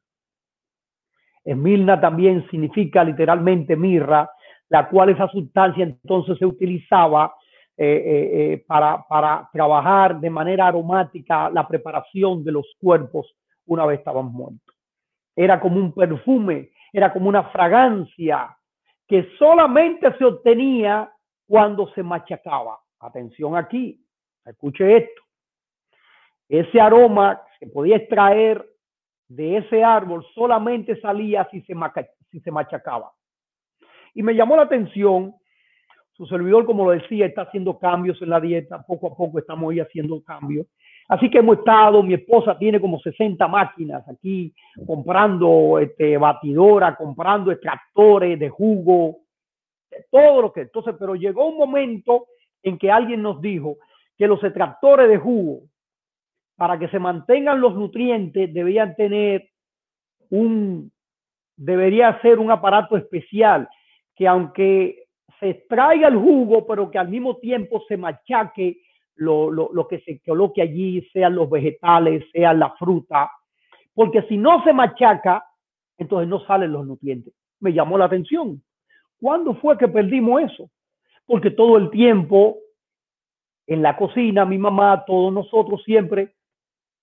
Esmirna 1.43 1.99
también 1.99 2.47
significa 2.51 3.03
literalmente 3.03 3.77
mirra, 3.77 4.29
la 4.69 4.89
cual 4.89 5.11
esa 5.11 5.29
sustancia 5.29 5.85
entonces 5.85 6.39
se 6.39 6.47
utilizaba 6.47 7.35
eh, 7.77 7.85
eh, 7.85 8.53
eh, 8.53 8.65
para, 8.67 9.49
trabajar 9.53 10.19
de 10.19 10.31
manera 10.31 10.67
aromática 10.67 11.51
la 11.51 11.69
preparación 11.69 12.43
de 12.43 12.53
los 12.53 12.75
cuerpos 12.81 13.35
una 13.67 13.85
vez 13.85 13.99
estaban 13.99 14.27
muertos. 14.27 14.75
Era 15.35 15.61
como 15.61 15.77
un 15.77 15.93
perfume, 15.93 16.71
era 16.93 17.13
como 17.13 17.29
una 17.29 17.45
fragancia 17.45 18.57
que 19.07 19.29
solamente 19.39 20.17
se 20.17 20.25
obtenía 20.25 21.13
cuando 21.47 21.89
se 21.93 22.03
machacaba. 22.03 22.79
Atención 23.01 23.57
aquí, 23.57 24.01
Escuche 24.47 24.97
esto. 24.97 25.23
Ese 26.49 26.81
aroma 26.81 27.43
se 27.59 27.67
podía 27.67 27.97
extraer 27.97 28.65
de 29.29 29.57
ese 29.57 29.83
árbol 29.83 30.25
solamente 30.35 30.99
salía 31.01 31.49
si 31.51 31.61
se 31.63 32.51
machacaba. 32.51 33.13
Y 34.17 34.23
me 34.23 34.35
llamó 34.35 34.57
la 34.57 34.63
atención, 34.63 35.35
su 36.15 36.27
servidor, 36.27 36.65
como 36.65 36.87
lo 36.87 36.93
decía, 36.93 37.27
está 37.27 37.43
haciendo 37.43 37.79
cambios 37.79 38.21
en 38.23 38.31
la 38.31 38.41
dieta, 38.41 38.83
poco 38.83 39.09
a 39.09 39.15
poco 39.15 39.39
estamos 39.39 39.71
ahí 39.71 39.79
haciendo 39.79 40.23
cambios. 40.23 40.67
Así 41.07 41.29
que 41.29 41.39
hemos 41.39 41.59
estado, 41.59 42.03
mi 42.03 42.15
esposa 42.15 42.57
tiene 42.59 42.81
como 42.81 42.99
60 42.99 43.47
máquinas 43.47 44.09
aquí, 44.09 44.55
comprando 44.87 45.79
este, 45.79 46.17
batidora, 46.17 46.97
comprando 46.97 47.53
extractores 47.53 48.39
de 48.39 48.49
jugo, 48.49 49.19
todo 50.11 50.41
lo 50.41 50.51
que. 50.51 50.63
Entonces, 50.63 50.95
pero 50.99 51.15
llegó 51.15 51.47
un 51.49 51.59
momento 51.59 52.29
en 52.63 52.79
que 52.79 52.91
alguien 52.91 53.21
nos 53.21 53.43
dijo 53.43 53.77
que 54.17 54.27
los 54.27 54.43
extractores 54.43 55.11
de 55.11 55.19
jugo, 55.19 55.61
para 56.57 56.79
que 56.79 56.89
se 56.89 56.99
mantengan 56.99 57.61
los 57.61 57.75
nutrientes, 57.75 58.53
debían 58.55 58.97
tener 58.97 59.51
un, 60.31 60.91
debería 61.55 62.19
ser 62.23 62.39
un 62.39 62.51
aparato 62.51 62.97
especial 62.97 63.69
que 64.17 64.27
aunque 64.27 65.05
se 65.39 65.51
extraiga 65.51 66.09
el 66.09 66.17
jugo, 66.17 66.67
pero 66.67 66.91
que 66.91 66.99
al 66.99 67.09
mismo 67.09 67.37
tiempo 67.37 67.83
se 67.87 67.97
machaque 67.97 68.81
lo, 69.17 69.51
lo, 69.51 69.71
lo 69.73 69.87
que 69.87 70.01
se 70.01 70.21
coloque 70.21 70.63
allí, 70.63 71.03
sean 71.13 71.35
los 71.35 71.49
vegetales, 71.49 72.25
sea 72.33 72.53
la 72.53 72.71
fruta, 72.77 73.31
porque 73.95 74.23
si 74.23 74.37
no 74.37 74.63
se 74.65 74.73
machaca, 74.73 75.45
entonces 75.99 76.29
no 76.29 76.41
salen 76.41 76.73
los 76.73 76.87
nutrientes. 76.87 77.33
Me 77.61 77.73
llamó 77.73 77.97
la 77.97 78.05
atención. 78.07 78.63
¿Cuándo 79.19 79.55
fue 79.55 79.79
que 79.79 79.89
perdimos 79.89 80.43
eso? 80.43 80.71
Porque 81.27 81.51
todo 81.51 81.79
el 81.79 81.91
tiempo 81.91 82.59
en 83.67 83.83
la 83.83 83.97
cocina, 83.97 84.45
mi 84.45 84.59
mamá, 84.59 85.05
todos 85.07 85.33
nosotros 85.33 85.83
siempre 85.85 86.35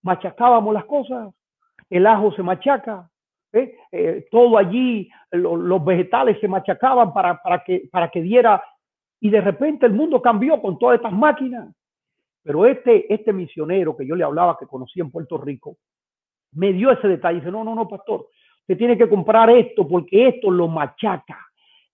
machacábamos 0.03 0.74
las 0.74 0.86
cosas. 0.86 1.34
El 1.89 2.05
ajo 2.08 2.32
se 2.34 2.43
machaca, 2.43 3.10
¿eh? 3.53 3.77
Eh, 3.91 4.27
todo 4.29 4.57
allí, 4.57 5.10
los 5.31 5.86
vegetales 5.86 6.39
se 6.41 6.48
machacaban 6.48 7.13
para, 7.13 7.41
para, 7.41 7.63
que, 7.63 7.88
para 7.91 8.10
que 8.10 8.22
diera. 8.22 8.62
Y 9.19 9.29
de 9.29 9.39
repente 9.39 9.86
el 9.86 9.93
mundo 9.93 10.22
cambió 10.22 10.62
con 10.62 10.77
todas 10.77 10.98
estas 10.98 11.13
máquinas. 11.13 11.74
Pero 12.43 12.65
este, 12.65 13.12
este 13.13 13.31
misionero 13.31 13.95
que 13.95 14.05
yo 14.05 14.15
le 14.15 14.24
hablaba, 14.25 14.57
que 14.60 14.67
conocí 14.67 15.00
en 15.00 15.12
Puerto 15.12 15.38
Rico, 15.38 15.77
me 16.51 16.74
dio 16.74 16.91
ese 16.91 17.07
detalle. 17.07 17.39
Dice, 17.39 17.51
no, 17.51 17.63
no, 17.63 17.74
no, 17.74 17.88
pastor, 17.88 18.27
usted 18.62 18.77
tiene 18.77 18.98
que 18.98 19.07
comprar 19.07 19.50
esto 19.50 19.88
porque 19.88 20.27
esto 20.27 20.51
lo 20.51 20.67
machaca. 20.67 21.39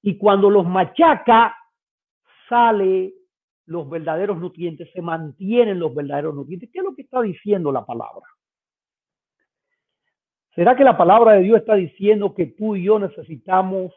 Y 0.01 0.17
cuando 0.17 0.49
los 0.49 0.65
machaca, 0.65 1.55
sale 2.47 3.13
los 3.67 3.87
verdaderos 3.87 4.39
nutrientes, 4.39 4.89
se 4.91 5.01
mantienen 5.01 5.79
los 5.79 5.93
verdaderos 5.93 6.33
nutrientes. 6.33 6.69
¿Qué 6.73 6.79
es 6.79 6.85
lo 6.85 6.95
que 6.95 7.03
está 7.03 7.21
diciendo 7.21 7.71
la 7.71 7.85
palabra? 7.85 8.25
¿Será 10.59 10.75
que 10.75 10.83
la 10.83 10.97
palabra 10.97 11.35
de 11.35 11.43
Dios 11.43 11.57
está 11.57 11.75
diciendo 11.75 12.35
que 12.35 12.47
tú 12.47 12.75
y 12.75 12.83
yo 12.83 12.99
necesitamos 12.99 13.93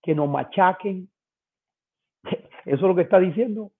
que 0.00 0.14
nos 0.14 0.28
machaquen? 0.28 1.10
¿Eso 2.22 2.40
es 2.64 2.80
lo 2.80 2.94
que 2.94 3.02
está 3.02 3.18
diciendo? 3.18 3.72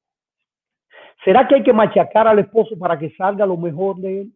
¿Será 1.24 1.46
que 1.46 1.54
hay 1.54 1.62
que 1.62 1.72
machacar 1.72 2.26
al 2.26 2.40
esposo 2.40 2.76
para 2.76 2.98
que 2.98 3.14
salga 3.14 3.46
lo 3.46 3.56
mejor 3.56 3.98
de 3.98 4.22
él? 4.22 4.32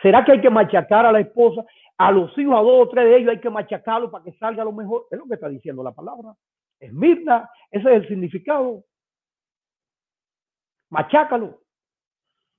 ¿Será 0.00 0.24
que 0.24 0.30
hay 0.30 0.40
que 0.40 0.48
machacar 0.48 1.04
a 1.06 1.10
la 1.10 1.18
esposa? 1.18 1.64
A 1.98 2.12
los 2.12 2.38
hijos, 2.38 2.54
a 2.54 2.62
dos 2.62 2.86
o 2.86 2.88
tres 2.88 3.06
de 3.06 3.16
ellos 3.16 3.30
hay 3.30 3.40
que 3.40 3.50
machacarlo 3.50 4.08
para 4.08 4.22
que 4.22 4.34
salga 4.34 4.62
lo 4.62 4.70
mejor. 4.70 5.08
Es 5.10 5.18
lo 5.18 5.26
que 5.26 5.34
está 5.34 5.48
diciendo 5.48 5.82
la 5.82 5.90
palabra. 5.90 6.36
Es 6.78 6.92
Mirna, 6.92 7.50
ese 7.68 7.88
es 7.90 7.96
el 7.96 8.06
significado. 8.06 8.84
Machácalo. 10.90 11.58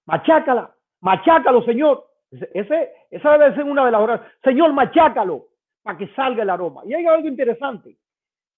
Machácala. 0.06 0.76
Machácalo, 1.00 1.64
Señor. 1.64 2.04
Ese, 2.32 2.92
esa 3.10 3.38
debe 3.38 3.56
ser 3.56 3.64
una 3.64 3.86
de 3.86 3.92
las 3.92 4.02
oraciones. 4.02 4.36
Señor, 4.44 4.74
machácalo 4.74 5.48
para 5.82 5.98
que 5.98 6.08
salga 6.10 6.44
el 6.44 6.50
aroma. 6.50 6.82
Y 6.86 6.94
hay 6.94 7.06
algo 7.06 7.28
interesante. 7.28 7.96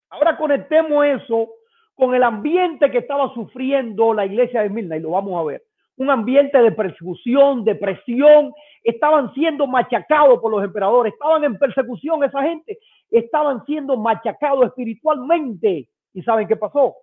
Ahora 0.10 0.36
conectemos 0.38 1.06
eso 1.06 1.50
con 1.94 2.16
el 2.16 2.24
ambiente 2.24 2.90
que 2.90 3.00
estaba 3.00 3.34
sufriendo 3.34 4.14
la 4.14 4.26
iglesia 4.26 4.62
de 4.62 4.70
Milna 4.70 4.98
y 4.98 5.02
lo 5.02 5.12
vamos 5.12 5.40
a 5.40 5.44
ver. 5.44 5.64
Un 5.98 6.10
ambiente 6.10 6.58
de 6.58 6.72
persecución, 6.72 7.64
de 7.66 7.76
presión, 7.76 8.54
estaban 8.84 9.34
siendo 9.34 9.68
machacados 9.68 10.40
por 10.40 10.50
los 10.52 10.64
emperadores, 10.64 11.14
estaban 11.14 11.44
en 11.44 11.60
persecución 11.60 12.24
esa 12.24 12.42
gente, 12.42 12.80
estaban 13.12 13.66
siendo 13.66 13.98
machacados 13.98 14.68
espiritualmente. 14.68 15.90
¿Y 16.14 16.24
saben 16.24 16.48
qué 16.48 16.56
pasó? 16.56 16.96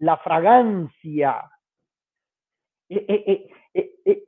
La 0.00 0.16
fragancia, 0.18 1.48
eh, 2.88 3.04
eh, 3.08 3.50
eh, 4.04 4.24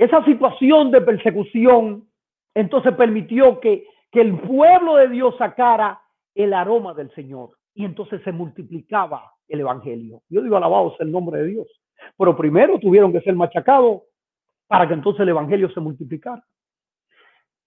esa 0.00 0.24
situación 0.24 0.90
de 0.90 1.02
persecución, 1.02 2.08
entonces 2.54 2.94
permitió 2.94 3.60
que, 3.60 3.86
que 4.10 4.22
el 4.22 4.38
pueblo 4.38 4.96
de 4.96 5.08
Dios 5.08 5.36
sacara 5.36 6.00
el 6.34 6.54
aroma 6.54 6.94
del 6.94 7.14
Señor 7.14 7.50
y 7.74 7.84
entonces 7.84 8.22
se 8.22 8.32
multiplicaba 8.32 9.30
el 9.46 9.60
evangelio. 9.60 10.22
Yo 10.30 10.40
digo, 10.40 10.56
alabado 10.56 10.96
sea 10.96 11.04
el 11.04 11.12
nombre 11.12 11.42
de 11.42 11.48
Dios. 11.48 11.66
Pero 12.16 12.34
primero 12.34 12.78
tuvieron 12.78 13.12
que 13.12 13.20
ser 13.20 13.34
machacados 13.34 14.00
para 14.66 14.88
que 14.88 14.94
entonces 14.94 15.20
el 15.20 15.28
evangelio 15.28 15.70
se 15.70 15.80
multiplicara. 15.80 16.42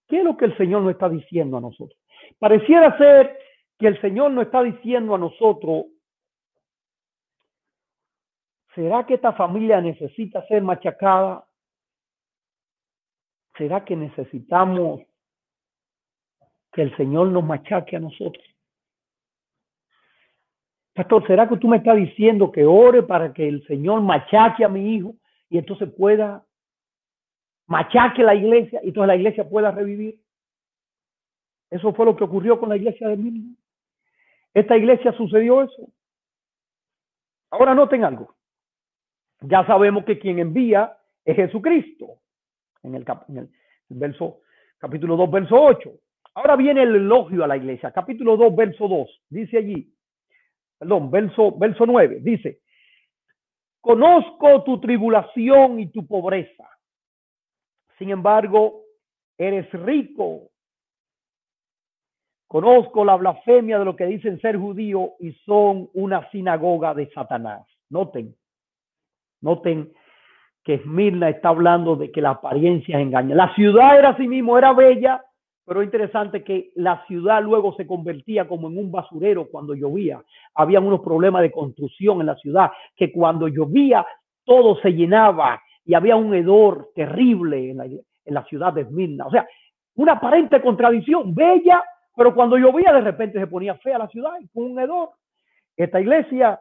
¿Qué 0.07 0.17
es 0.17 0.23
lo 0.23 0.35
que 0.35 0.45
el 0.45 0.57
Señor 0.57 0.81
nos 0.81 0.93
está 0.93 1.09
diciendo 1.09 1.57
a 1.57 1.61
nosotros? 1.61 1.99
Pareciera 2.39 2.97
ser 2.97 3.37
que 3.77 3.85
el 3.85 4.01
Señor 4.01 4.31
nos 4.31 4.45
está 4.45 4.63
diciendo 4.63 5.13
a 5.13 5.19
nosotros, 5.19 5.85
¿será 8.73 9.05
que 9.05 9.13
esta 9.13 9.33
familia 9.33 9.79
necesita 9.81 10.43
ser 10.47 10.63
machacada? 10.63 11.45
¿Será 13.57 13.85
que 13.85 13.95
necesitamos 13.95 15.01
que 16.71 16.81
el 16.81 16.95
Señor 16.97 17.27
nos 17.27 17.43
machaque 17.43 17.95
a 17.95 17.99
nosotros? 17.99 18.43
Pastor, 20.93 21.25
¿será 21.27 21.47
que 21.47 21.57
tú 21.57 21.67
me 21.67 21.77
estás 21.77 21.95
diciendo 21.95 22.51
que 22.51 22.65
ore 22.65 23.03
para 23.03 23.33
que 23.33 23.47
el 23.47 23.65
Señor 23.65 24.01
machaque 24.01 24.63
a 24.63 24.69
mi 24.69 24.95
hijo 24.95 25.15
y 25.49 25.57
entonces 25.57 25.91
pueda 25.93 26.45
machaque 27.67 28.21
la 28.23 28.35
iglesia 28.35 28.79
y 28.83 28.89
entonces 28.89 29.07
la 29.07 29.15
iglesia 29.15 29.49
pueda 29.49 29.71
revivir? 29.71 30.19
Eso 31.69 31.93
fue 31.93 32.05
lo 32.05 32.15
que 32.15 32.23
ocurrió 32.23 32.59
con 32.59 32.69
la 32.69 32.75
iglesia 32.75 33.07
de 33.07 33.17
Milna. 33.17 33.55
Esta 34.53 34.77
iglesia 34.77 35.11
sucedió 35.13 35.63
eso. 35.63 35.89
Ahora 37.49 37.73
noten 37.73 38.03
algo. 38.03 38.35
Ya 39.41 39.65
sabemos 39.65 40.05
que 40.05 40.19
quien 40.19 40.37
envía 40.37 40.95
es 41.25 41.35
Jesucristo. 41.35 42.19
En 42.83 42.95
el, 42.95 43.05
en 43.29 43.37
el 43.37 43.49
verso, 43.89 44.41
capítulo 44.77 45.15
2, 45.15 45.31
verso 45.31 45.55
8. 45.55 45.91
Ahora 46.35 46.55
viene 46.55 46.83
el 46.83 46.95
elogio 46.95 47.43
a 47.43 47.47
la 47.47 47.57
iglesia. 47.57 47.91
Capítulo 47.91 48.37
2, 48.37 48.55
verso 48.55 48.87
2. 48.87 49.21
Dice 49.29 49.57
allí, 49.57 49.93
perdón, 50.77 51.11
verso, 51.11 51.57
verso 51.57 51.85
9, 51.85 52.19
dice, 52.21 52.59
conozco 53.79 54.63
tu 54.63 54.79
tribulación 54.79 55.79
y 55.79 55.91
tu 55.91 56.05
pobreza. 56.07 56.69
Sin 57.97 58.09
embargo, 58.09 58.81
eres 59.37 59.71
rico. 59.71 60.49
Conozco 62.47 63.05
la 63.05 63.15
blasfemia 63.15 63.79
de 63.79 63.85
lo 63.85 63.95
que 63.95 64.05
dicen 64.05 64.39
ser 64.39 64.57
judío 64.57 65.13
y 65.19 65.31
son 65.45 65.89
una 65.93 66.29
sinagoga 66.31 66.93
de 66.93 67.09
Satanás. 67.11 67.65
Noten, 67.89 68.35
noten 69.41 69.91
que 70.63 70.75
Esmirna 70.75 71.29
está 71.29 71.49
hablando 71.49 71.95
de 71.95 72.11
que 72.11 72.21
la 72.21 72.31
apariencia 72.31 72.99
engaña. 72.99 73.35
La 73.35 73.53
ciudad 73.53 73.97
era 73.97 74.09
así 74.09 74.27
mismo, 74.27 74.57
era 74.57 74.73
bella, 74.73 75.21
pero 75.65 75.81
es 75.81 75.85
interesante 75.85 76.43
que 76.43 76.71
la 76.75 77.05
ciudad 77.05 77.41
luego 77.43 77.73
se 77.75 77.85
convertía 77.85 78.47
como 78.47 78.69
en 78.69 78.77
un 78.77 78.91
basurero 78.91 79.47
cuando 79.49 79.73
llovía. 79.73 80.21
Había 80.55 80.79
unos 80.79 81.01
problemas 81.01 81.41
de 81.41 81.51
construcción 81.51 82.21
en 82.21 82.27
la 82.27 82.35
ciudad, 82.35 82.71
que 82.95 83.11
cuando 83.11 83.47
llovía 83.47 84.05
todo 84.45 84.77
se 84.81 84.93
llenaba 84.93 85.61
y 85.85 85.93
había 85.93 86.15
un 86.15 86.33
hedor 86.33 86.91
terrible 86.95 87.71
en 87.71 87.77
la, 87.77 87.85
en 87.85 88.33
la 88.33 88.43
ciudad 88.45 88.73
de 88.73 88.81
Esmirna. 88.81 89.25
O 89.25 89.31
sea, 89.31 89.45
una 89.95 90.13
aparente 90.13 90.61
contradicción, 90.61 91.35
bella, 91.35 91.83
pero 92.15 92.33
cuando 92.33 92.57
llovía 92.57 92.93
de 92.93 93.01
repente 93.01 93.39
se 93.39 93.47
ponía 93.47 93.75
fea 93.75 93.97
la 93.97 94.07
ciudad 94.07 94.31
y 94.39 94.47
con 94.47 94.71
un 94.71 94.79
hedor. 94.79 95.09
Esta 95.75 95.99
iglesia, 95.99 96.59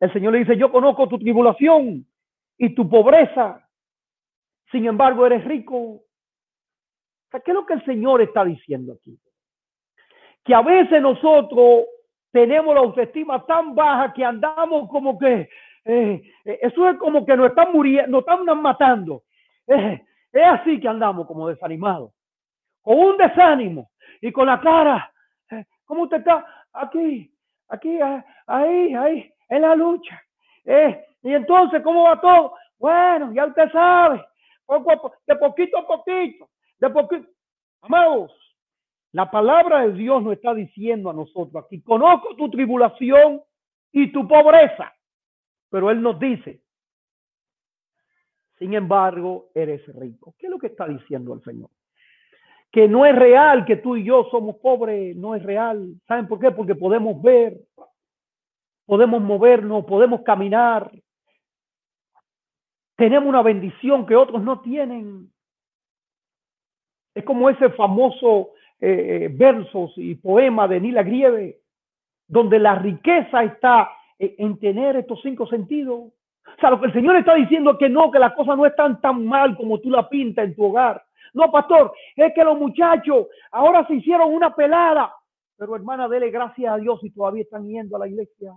el 0.00 0.12
Señor 0.12 0.32
le 0.32 0.40
dice, 0.40 0.56
yo 0.56 0.70
conozco 0.70 1.08
tu 1.08 1.18
tribulación 1.18 2.06
y 2.58 2.74
tu 2.74 2.88
pobreza, 2.88 3.68
sin 4.70 4.86
embargo 4.86 5.26
eres 5.26 5.44
rico 5.44 6.04
¿qué 7.40 7.50
es 7.50 7.54
lo 7.54 7.66
que 7.66 7.74
el 7.74 7.84
Señor 7.84 8.20
está 8.22 8.44
diciendo 8.44 8.94
aquí? 8.94 9.18
Que 10.44 10.54
a 10.54 10.60
veces 10.60 11.00
nosotros 11.00 11.86
tenemos 12.30 12.74
la 12.74 12.82
autoestima 12.82 13.44
tan 13.46 13.74
baja 13.74 14.12
que 14.12 14.24
andamos 14.24 14.88
como 14.90 15.18
que, 15.18 15.48
eh, 15.84 16.22
eh, 16.44 16.58
eso 16.62 16.88
es 16.88 16.98
como 16.98 17.24
que 17.24 17.36
nos 17.36 17.48
están 17.48 17.72
muriendo, 17.72 18.10
nos 18.10 18.20
están 18.20 18.62
matando. 18.62 19.22
Eh, 19.66 20.02
es 20.32 20.44
así 20.44 20.80
que 20.80 20.88
andamos 20.88 21.26
como 21.26 21.48
desanimados, 21.48 22.12
con 22.82 22.98
un 22.98 23.16
desánimo 23.16 23.90
y 24.20 24.32
con 24.32 24.46
la 24.46 24.60
cara, 24.60 25.12
¿cómo 25.84 26.02
usted 26.02 26.18
está? 26.18 26.44
Aquí, 26.72 27.32
aquí, 27.68 27.98
ahí, 28.46 28.94
ahí, 28.94 29.32
en 29.48 29.62
la 29.62 29.74
lucha. 29.74 30.20
Y 31.24 31.34
entonces, 31.34 31.82
¿cómo 31.82 32.04
va 32.04 32.20
todo? 32.20 32.54
Bueno, 32.78 33.32
ya 33.32 33.46
usted 33.46 33.70
sabe, 33.72 34.24
de 35.26 35.36
poquito 35.36 35.78
a 35.78 35.86
poquito 35.86 36.50
¿De 36.78 36.92
qué? 37.10 37.24
Amados, 37.80 38.32
la 39.12 39.30
palabra 39.30 39.86
de 39.86 39.92
Dios 39.92 40.22
nos 40.22 40.34
está 40.34 40.54
diciendo 40.54 41.10
a 41.10 41.14
nosotros 41.14 41.64
aquí, 41.64 41.80
conozco 41.82 42.36
tu 42.36 42.50
tribulación 42.50 43.42
y 43.92 44.12
tu 44.12 44.28
pobreza, 44.28 44.92
pero 45.70 45.90
Él 45.90 46.02
nos 46.02 46.18
dice, 46.18 46.60
sin 48.58 48.74
embargo, 48.74 49.50
eres 49.54 49.86
rico. 49.94 50.34
¿Qué 50.38 50.46
es 50.46 50.50
lo 50.50 50.58
que 50.58 50.68
está 50.68 50.86
diciendo 50.86 51.34
el 51.34 51.42
Señor? 51.42 51.70
Que 52.70 52.88
no 52.88 53.04
es 53.06 53.14
real 53.14 53.64
que 53.64 53.76
tú 53.76 53.96
y 53.96 54.04
yo 54.04 54.26
somos 54.30 54.56
pobres, 54.56 55.16
no 55.16 55.34
es 55.34 55.42
real. 55.42 55.94
¿Saben 56.06 56.28
por 56.28 56.38
qué? 56.38 56.50
Porque 56.50 56.74
podemos 56.74 57.20
ver, 57.22 57.60
podemos 58.86 59.20
movernos, 59.22 59.84
podemos 59.84 60.22
caminar. 60.22 60.90
Tenemos 62.96 63.28
una 63.28 63.42
bendición 63.42 64.06
que 64.06 64.16
otros 64.16 64.42
no 64.42 64.60
tienen. 64.60 65.30
Es 67.14 67.24
como 67.24 67.50
ese 67.50 67.70
famoso 67.70 68.50
eh, 68.80 69.28
versos 69.32 69.92
y 69.96 70.14
poema 70.16 70.68
de 70.68 70.80
Nila 70.80 71.02
Grieve, 71.02 71.60
donde 72.26 72.58
la 72.58 72.76
riqueza 72.76 73.44
está 73.44 73.90
en 74.18 74.58
tener 74.58 74.96
estos 74.96 75.20
cinco 75.22 75.46
sentidos. 75.46 76.12
O 76.46 76.60
sea, 76.60 76.70
lo 76.70 76.80
que 76.80 76.86
el 76.86 76.92
Señor 76.92 77.16
está 77.16 77.34
diciendo 77.34 77.72
es 77.72 77.78
que 77.78 77.88
no, 77.88 78.10
que 78.10 78.18
las 78.18 78.34
cosas 78.34 78.56
no 78.56 78.66
están 78.66 79.00
tan 79.00 79.26
mal 79.26 79.56
como 79.56 79.80
tú 79.80 79.90
la 79.90 80.08
pintas 80.08 80.44
en 80.44 80.54
tu 80.54 80.64
hogar. 80.64 81.02
No, 81.32 81.50
pastor, 81.50 81.92
es 82.14 82.32
que 82.32 82.44
los 82.44 82.58
muchachos 82.58 83.26
ahora 83.50 83.86
se 83.86 83.94
hicieron 83.94 84.32
una 84.32 84.54
pelada. 84.54 85.12
Pero 85.56 85.74
hermana, 85.76 86.08
dele 86.08 86.30
gracias 86.30 86.72
a 86.72 86.76
Dios 86.76 87.00
y 87.02 87.10
todavía 87.10 87.42
están 87.42 87.66
yendo 87.66 87.96
a 87.96 88.00
la 88.00 88.08
iglesia. 88.08 88.52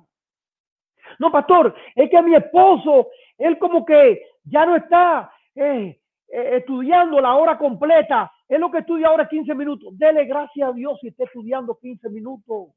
No, 1.20 1.32
pastor, 1.32 1.74
es 1.96 2.10
que 2.10 2.22
mi 2.22 2.36
esposo, 2.36 3.10
él 3.38 3.58
como 3.58 3.86
que 3.86 4.22
ya 4.44 4.66
no 4.66 4.76
está 4.76 5.32
eh, 5.56 6.00
eh, 6.30 6.58
estudiando 6.58 7.20
la 7.20 7.36
hora 7.36 7.58
completa. 7.58 8.32
Es 8.48 8.60
lo 8.60 8.72
que 8.72 8.80
estudia 8.80 9.08
ahora 9.08 9.28
15 9.28 9.54
minutos. 9.56 9.98
Dele 9.98 10.26
gracias 10.26 10.70
a 10.70 10.74
Dios 10.74 10.98
si 11.02 11.08
está 11.08 11.26
estudiando 11.26 11.78
15 11.78 12.10
minutos. 12.10 12.70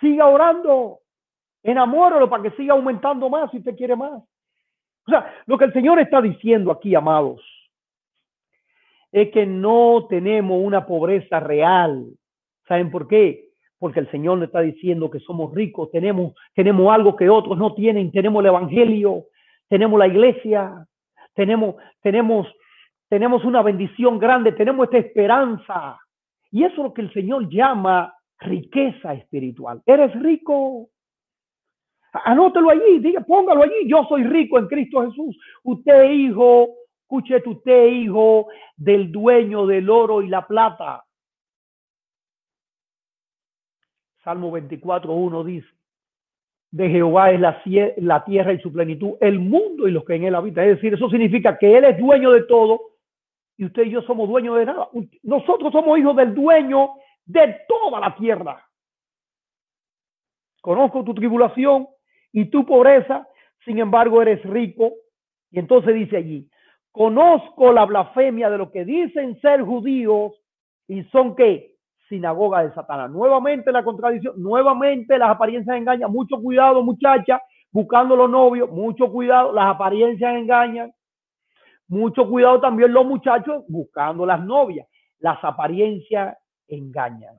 Siga 0.00 0.26
orando. 0.26 1.00
Enamóralo 1.62 2.28
para 2.30 2.44
que 2.44 2.50
siga 2.52 2.74
aumentando 2.74 3.28
más 3.28 3.50
si 3.50 3.58
usted 3.58 3.76
quiere 3.76 3.96
más. 3.96 4.22
O 5.06 5.10
sea, 5.10 5.34
lo 5.46 5.58
que 5.58 5.64
el 5.64 5.72
Señor 5.72 5.98
está 5.98 6.20
diciendo 6.22 6.70
aquí, 6.70 6.94
amados, 6.94 7.42
es 9.12 9.30
que 9.30 9.44
no 9.44 10.06
tenemos 10.08 10.58
una 10.62 10.86
pobreza 10.86 11.40
real. 11.40 12.06
¿Saben 12.66 12.90
por 12.90 13.08
qué? 13.08 13.49
Porque 13.80 13.98
el 13.98 14.10
Señor 14.12 14.38
nos 14.38 14.46
está 14.46 14.60
diciendo 14.60 15.10
que 15.10 15.18
somos 15.18 15.52
ricos, 15.52 15.90
tenemos, 15.90 16.34
tenemos 16.54 16.92
algo 16.92 17.16
que 17.16 17.28
otros 17.28 17.58
no 17.58 17.74
tienen, 17.74 18.12
tenemos 18.12 18.40
el 18.40 18.48
Evangelio, 18.48 19.24
tenemos 19.68 19.98
la 19.98 20.06
iglesia, 20.06 20.86
tenemos, 21.34 21.76
tenemos, 22.02 22.46
tenemos 23.08 23.44
una 23.44 23.62
bendición 23.62 24.18
grande, 24.18 24.52
tenemos 24.52 24.84
esta 24.84 24.98
esperanza. 24.98 25.98
Y 26.52 26.64
eso 26.64 26.74
es 26.74 26.82
lo 26.84 26.94
que 26.94 27.02
el 27.02 27.12
Señor 27.12 27.48
llama 27.48 28.14
riqueza 28.38 29.14
espiritual. 29.14 29.80
¿Eres 29.86 30.12
rico? 30.20 30.90
Anótelo 32.12 32.70
allí, 32.70 32.98
diga, 32.98 33.22
póngalo 33.22 33.62
allí. 33.62 33.88
Yo 33.88 34.04
soy 34.08 34.24
rico 34.24 34.58
en 34.58 34.66
Cristo 34.66 35.02
Jesús. 35.08 35.38
Usted, 35.62 36.10
hijo, 36.10 36.68
escuche 37.02 37.42
usted, 37.44 37.86
hijo 37.86 38.48
del 38.76 39.10
dueño 39.10 39.66
del 39.66 39.88
oro 39.88 40.22
y 40.22 40.28
la 40.28 40.46
plata. 40.46 41.04
Salmo 44.22 44.50
24.1 44.52 45.44
dice, 45.44 45.68
de 46.70 46.88
Jehová 46.88 47.32
es 47.32 47.40
la, 47.40 47.60
la 47.96 48.24
tierra 48.24 48.52
y 48.52 48.60
su 48.60 48.72
plenitud, 48.72 49.14
el 49.20 49.38
mundo 49.40 49.88
y 49.88 49.90
los 49.90 50.04
que 50.04 50.14
en 50.14 50.24
él 50.24 50.34
habitan. 50.34 50.64
Es 50.64 50.76
decir, 50.76 50.94
eso 50.94 51.10
significa 51.10 51.58
que 51.58 51.76
él 51.76 51.84
es 51.84 51.98
dueño 51.98 52.30
de 52.30 52.44
todo 52.44 52.80
y 53.56 53.64
usted 53.66 53.84
y 53.84 53.90
yo 53.90 54.02
somos 54.02 54.28
dueños 54.28 54.56
de 54.56 54.66
nada. 54.66 54.88
Nosotros 55.22 55.72
somos 55.72 55.98
hijos 55.98 56.16
del 56.16 56.34
dueño 56.34 56.90
de 57.26 57.56
toda 57.68 58.00
la 58.00 58.14
tierra. 58.14 58.66
Conozco 60.60 61.04
tu 61.04 61.14
tribulación 61.14 61.88
y 62.32 62.46
tu 62.46 62.64
pobreza, 62.64 63.26
sin 63.64 63.78
embargo 63.78 64.22
eres 64.22 64.42
rico. 64.44 64.92
Y 65.50 65.58
entonces 65.58 65.94
dice 65.94 66.18
allí, 66.18 66.48
conozco 66.92 67.72
la 67.72 67.84
blasfemia 67.84 68.48
de 68.48 68.58
lo 68.58 68.70
que 68.70 68.84
dicen 68.84 69.40
ser 69.40 69.62
judíos 69.62 70.32
y 70.86 71.02
son 71.04 71.34
qué? 71.34 71.69
Sinagoga 72.10 72.64
de 72.64 72.74
Satanás. 72.74 73.10
Nuevamente 73.10 73.72
la 73.72 73.84
contradicción, 73.84 74.34
nuevamente 74.36 75.16
las 75.16 75.30
apariencias 75.30 75.76
engañan. 75.76 76.12
Mucho 76.12 76.42
cuidado, 76.42 76.82
muchacha, 76.82 77.40
buscando 77.70 78.16
los 78.16 78.28
novios, 78.28 78.68
mucho 78.68 79.10
cuidado, 79.10 79.52
las 79.52 79.74
apariencias 79.74 80.34
engañan. 80.34 80.92
Mucho 81.88 82.28
cuidado 82.28 82.60
también 82.60 82.92
los 82.92 83.06
muchachos 83.06 83.64
buscando 83.68 84.26
las 84.26 84.44
novias. 84.44 84.86
Las 85.20 85.38
apariencias 85.42 86.36
engañan. 86.68 87.38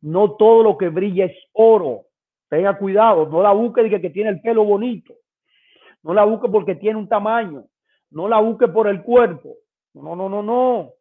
No 0.00 0.32
todo 0.36 0.62
lo 0.62 0.78
que 0.78 0.88
brilla 0.88 1.26
es 1.26 1.36
oro. 1.52 2.02
Tenga 2.48 2.78
cuidado, 2.78 3.26
no 3.26 3.42
la 3.42 3.52
busque 3.52 3.82
de 3.82 4.00
que 4.00 4.10
tiene 4.10 4.30
el 4.30 4.40
pelo 4.40 4.64
bonito. 4.64 5.14
No 6.04 6.14
la 6.14 6.24
busque 6.24 6.48
porque 6.48 6.76
tiene 6.76 6.98
un 6.98 7.08
tamaño. 7.08 7.64
No 8.10 8.28
la 8.28 8.40
busque 8.40 8.68
por 8.68 8.86
el 8.86 9.02
cuerpo. 9.02 9.56
No, 9.94 10.14
no, 10.14 10.28
no, 10.28 10.42
no. 10.42 10.92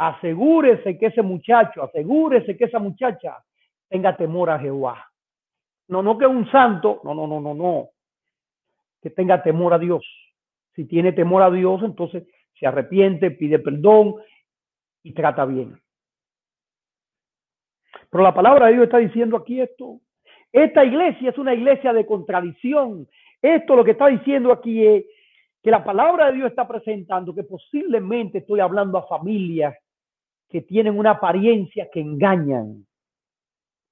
Asegúrese 0.00 0.96
que 0.96 1.08
ese 1.08 1.20
muchacho, 1.20 1.82
asegúrese 1.82 2.56
que 2.56 2.64
esa 2.64 2.78
muchacha 2.78 3.36
tenga 3.86 4.16
temor 4.16 4.48
a 4.48 4.58
Jehová. 4.58 5.06
No, 5.88 6.02
no 6.02 6.16
que 6.16 6.26
un 6.26 6.50
santo, 6.50 7.02
no, 7.04 7.14
no, 7.14 7.26
no, 7.26 7.38
no, 7.38 7.52
no. 7.52 7.90
Que 9.02 9.10
tenga 9.10 9.42
temor 9.42 9.74
a 9.74 9.78
Dios. 9.78 10.02
Si 10.74 10.86
tiene 10.86 11.12
temor 11.12 11.42
a 11.42 11.50
Dios, 11.50 11.82
entonces 11.82 12.26
se 12.58 12.66
arrepiente, 12.66 13.30
pide 13.32 13.58
perdón 13.58 14.14
y 15.02 15.12
trata 15.12 15.44
bien. 15.44 15.78
Pero 18.08 18.24
la 18.24 18.32
palabra 18.32 18.68
de 18.68 18.72
Dios 18.72 18.84
está 18.84 18.96
diciendo 18.96 19.36
aquí 19.36 19.60
esto. 19.60 20.00
Esta 20.50 20.82
iglesia 20.82 21.28
es 21.28 21.36
una 21.36 21.52
iglesia 21.52 21.92
de 21.92 22.06
contradicción. 22.06 23.06
Esto 23.42 23.76
lo 23.76 23.84
que 23.84 23.90
está 23.90 24.06
diciendo 24.06 24.50
aquí 24.50 24.82
es 24.82 25.04
que 25.62 25.70
la 25.70 25.84
palabra 25.84 26.28
de 26.28 26.38
Dios 26.38 26.48
está 26.48 26.66
presentando 26.66 27.34
que 27.34 27.42
posiblemente 27.42 28.38
estoy 28.38 28.60
hablando 28.60 28.96
a 28.96 29.06
familias 29.06 29.76
que 30.50 30.60
tienen 30.62 30.98
una 30.98 31.12
apariencia 31.12 31.88
que 31.90 32.00
engañan, 32.00 32.84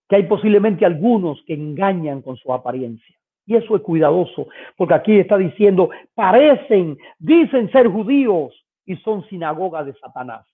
que 0.09 0.17
hay 0.17 0.25
posiblemente 0.25 0.85
algunos 0.85 1.43
que 1.47 1.55
engañan 1.55 2.21
con 2.21 2.37
su 2.37 2.53
apariencia. 2.53 3.17
Y 3.47 3.57
eso 3.57 3.77
es 3.77 3.83
cuidadoso, 3.83 4.49
porque 4.77 4.95
aquí 4.95 5.19
está 5.19 5.39
diciendo, 5.39 5.89
parecen, 6.15 6.99
dicen 7.19 7.71
ser 7.71 7.89
judíos 7.89 8.53
y 8.85 8.97
son 8.97 9.27
sinagoga 9.29 9.85
de 9.85 9.95
Satanás. 9.95 10.47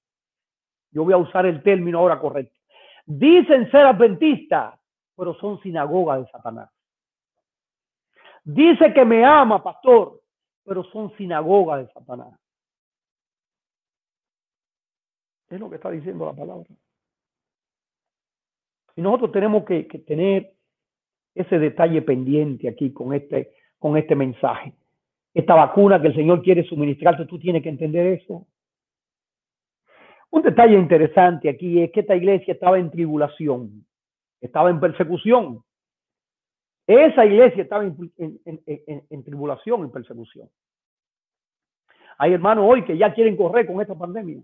Yo 0.92 1.02
voy 1.02 1.12
a 1.12 1.16
usar 1.16 1.46
el 1.46 1.62
término 1.62 1.98
ahora 1.98 2.20
correcto. 2.20 2.56
Dicen 3.06 3.70
ser 3.70 3.86
adventistas, 3.86 4.78
pero 5.16 5.34
son 5.34 5.60
sinagoga 5.62 6.18
de 6.18 6.26
Satanás. 6.28 6.70
Dice 8.44 8.92
que 8.92 9.04
me 9.04 9.24
ama, 9.24 9.62
pastor, 9.62 10.20
pero 10.64 10.84
son 10.84 11.10
sinagoga 11.16 11.78
de 11.78 11.88
Satanás. 11.88 12.38
Es 15.54 15.60
lo 15.60 15.70
que 15.70 15.76
está 15.76 15.90
diciendo 15.90 16.26
la 16.26 16.32
palabra. 16.32 16.66
Y 18.96 19.02
nosotros 19.02 19.32
tenemos 19.32 19.64
que, 19.64 19.84
tener 20.06 20.54
ese 21.34 21.58
detalle 21.58 22.02
pendiente 22.02 22.68
aquí 22.68 22.92
con 22.92 23.12
este, 23.12 23.52
con 23.78 23.96
este 23.96 24.14
mensaje. 24.14 24.74
Esta 25.32 25.54
vacuna 25.54 26.00
que 26.00 26.08
el 26.08 26.14
Señor 26.14 26.42
quiere 26.42 26.64
suministrarte, 26.64 27.26
tú 27.26 27.38
tienes 27.38 27.62
que 27.62 27.68
entender 27.68 28.20
eso. 28.20 28.46
Un 30.30 30.42
detalle 30.42 30.78
interesante 30.78 31.48
aquí 31.48 31.82
es 31.82 31.90
que 31.92 32.00
esta 32.00 32.14
iglesia 32.14 32.54
estaba 32.54 32.78
en 32.78 32.90
tribulación 32.90 33.84
estaba 34.44 34.70
en 34.70 34.78
persecución. 34.78 35.64
Esa 36.86 37.24
iglesia 37.24 37.62
estaba 37.62 37.84
en, 37.84 39.24
tribulación, 39.24 39.84
en 39.84 39.90
persecución. 39.90 40.50
Hay 42.18 42.34
hermanos 42.34 42.66
hoy 42.68 42.84
que 42.84 42.96
ya 42.98 43.12
quieren 43.14 43.36
correr 43.36 43.66
con 43.66 43.80
esta 43.80 43.94
pandemia. 43.94 44.42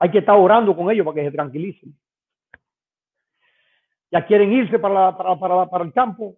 Hay 0.00 0.10
que 0.10 0.18
estar 0.18 0.36
orando 0.36 0.74
con 0.74 0.90
ellos 0.90 1.04
para 1.04 1.14
que 1.14 1.24
se 1.24 1.30
tranquilicen. 1.30 1.94
Ya 4.10 4.26
quieren 4.26 4.52
irse 4.52 4.78
para, 4.78 5.16
para, 5.16 5.68
para 5.70 5.84
el 5.84 5.92
campo. 5.92 6.36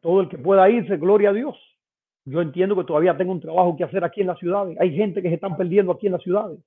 Todo 0.00 0.22
el 0.22 0.28
que 0.28 0.38
pueda 0.38 0.70
irse, 0.70 0.96
gloria 0.96 1.30
a 1.30 1.32
Dios. 1.32 1.56
Yo 2.24 2.40
entiendo 2.40 2.76
que 2.76 2.84
todavía 2.84 3.16
tengo 3.16 3.32
un 3.32 3.40
trabajo 3.40 3.76
que 3.76 3.84
hacer 3.84 4.04
aquí 4.04 4.20
en 4.20 4.28
las 4.28 4.38
ciudades. 4.38 4.78
Hay 4.80 4.94
gente 4.94 5.20
que 5.20 5.28
se 5.28 5.34
están 5.34 5.56
perdiendo 5.56 5.92
aquí 5.92 6.06
en 6.06 6.12
las 6.12 6.22
ciudades. 6.22 6.58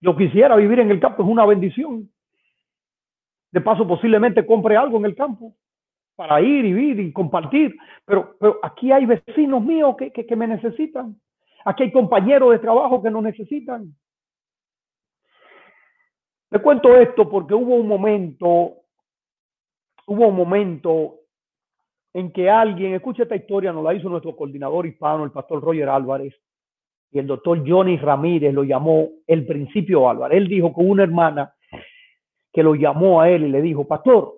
Yo 0.00 0.16
quisiera 0.16 0.56
vivir 0.56 0.80
en 0.80 0.90
el 0.90 1.00
campo, 1.00 1.22
es 1.22 1.28
una 1.28 1.46
bendición. 1.46 2.10
De 3.50 3.60
paso, 3.60 3.86
posiblemente 3.86 4.44
compre 4.44 4.76
algo 4.76 4.98
en 4.98 5.06
el 5.06 5.14
campo 5.14 5.54
para 6.16 6.40
ir 6.40 6.64
y 6.64 6.72
vivir 6.72 7.00
y 7.00 7.12
compartir. 7.12 7.76
Pero, 8.04 8.36
pero 8.40 8.58
aquí 8.62 8.90
hay 8.90 9.06
vecinos 9.06 9.62
míos 9.62 9.96
que, 9.96 10.10
que, 10.10 10.36
me 10.36 10.48
necesitan. 10.48 11.16
Aquí 11.64 11.84
hay 11.84 11.92
compañeros 11.92 12.50
de 12.50 12.58
trabajo 12.58 13.00
que 13.00 13.10
nos 13.10 13.22
necesitan. 13.22 13.94
Le 16.50 16.60
cuento 16.60 16.96
esto 16.96 17.28
porque 17.28 17.54
hubo 17.54 17.74
un 17.74 17.86
momento, 17.86 18.76
hubo 20.06 20.28
un 20.28 20.36
momento 20.36 21.16
en 22.14 22.32
que 22.32 22.48
alguien, 22.48 22.94
escucha 22.94 23.24
esta 23.24 23.36
historia, 23.36 23.72
nos 23.72 23.84
la 23.84 23.94
hizo 23.94 24.08
nuestro 24.08 24.34
coordinador 24.34 24.86
hispano, 24.86 25.24
el 25.24 25.30
pastor 25.30 25.62
Roger 25.62 25.88
Álvarez. 25.88 26.34
y 27.10 27.18
el 27.18 27.26
doctor 27.26 27.62
Johnny 27.66 27.96
Ramírez 27.96 28.52
lo 28.52 28.64
llamó 28.64 29.08
el 29.26 29.46
principio 29.46 30.08
Álvaro. 30.08 30.34
Él 30.34 30.48
dijo 30.48 30.72
con 30.72 30.88
una 30.88 31.02
hermana 31.02 31.54
que 32.52 32.62
lo 32.62 32.74
llamó 32.74 33.20
a 33.20 33.30
él 33.30 33.44
y 33.44 33.48
le 33.48 33.62
dijo, 33.62 33.86
pastor, 33.86 34.34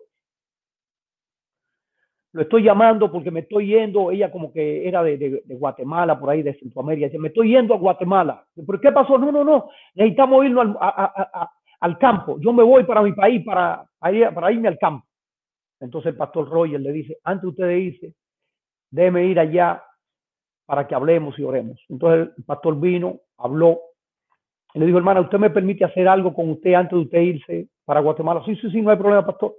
lo 2.33 2.43
estoy 2.43 2.63
llamando 2.63 3.11
porque 3.11 3.31
me 3.31 3.41
estoy 3.41 3.69
yendo, 3.69 4.11
ella 4.11 4.31
como 4.31 4.53
que 4.53 4.87
era 4.87 5.03
de, 5.03 5.43
Guatemala, 5.47 6.19
por 6.19 6.31
ahí 6.31 6.43
de 6.43 6.55
Centroamérica, 6.59 7.07
dice, 7.07 7.19
me 7.19 7.29
estoy 7.29 7.51
yendo 7.51 7.75
a 7.75 7.79
Guatemala. 7.79 8.45
¿Pero 8.55 8.81
qué 8.81 8.93
pasó? 8.93 9.19
No, 9.19 9.33
no, 9.33 9.43
no, 9.43 9.69
necesitamos 9.95 10.45
irnos 10.45 10.77
a, 10.81 10.89
a, 10.89 11.43
a, 11.43 11.53
al 11.81 11.99
campo. 11.99 12.39
Yo 12.41 12.53
me 12.53 12.63
voy 12.63 12.85
para 12.85 13.03
mi 13.03 13.13
país 13.13 13.45
para, 13.45 13.85
para 13.99 14.53
irme 14.53 14.69
al 14.69 14.79
campo. 14.79 15.07
Entonces 15.81 16.13
el 16.13 16.17
pastor 16.19 16.49
Roger 16.49 16.81
le 16.81 16.93
dice, 16.93 17.19
antes 17.25 17.49
usted 17.49 17.67
de 17.67 17.79
irse, 17.81 18.15
déjeme 18.91 19.25
ir 19.25 19.39
allá 19.39 19.83
para 20.67 20.87
que 20.87 20.95
hablemos 20.95 21.39
y 21.39 21.43
oremos. 21.43 21.83
Entonces 21.89 22.35
el 22.37 22.45
pastor 22.45 22.79
vino, 22.79 23.21
habló, 23.39 23.81
y 24.75 24.79
le 24.79 24.87
dijo, 24.87 24.99
hermana, 24.99 25.21
¿usted 25.21 25.39
me 25.39 25.51
permite 25.51 25.85
hacer 25.85 26.07
algo 26.07 26.33
con 26.33 26.51
usted 26.51 26.75
antes 26.75 26.93
de 26.93 27.05
usted 27.05 27.21
irse 27.21 27.69
para 27.85 28.01
Guatemala? 28.01 28.43
Sí, 28.45 28.55
sí, 28.57 28.71
sí, 28.71 28.81
no 28.81 28.91
hay 28.91 28.97
problema, 28.97 29.27
pastor. 29.27 29.55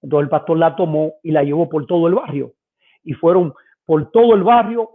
Entonces 0.00 0.24
el 0.24 0.30
pastor 0.30 0.58
la 0.58 0.74
tomó 0.76 1.14
y 1.22 1.30
la 1.30 1.42
llevó 1.42 1.68
por 1.68 1.86
todo 1.86 2.08
el 2.08 2.14
barrio. 2.14 2.54
Y 3.02 3.12
fueron 3.12 3.52
por 3.84 4.10
todo 4.10 4.34
el 4.34 4.42
barrio, 4.42 4.88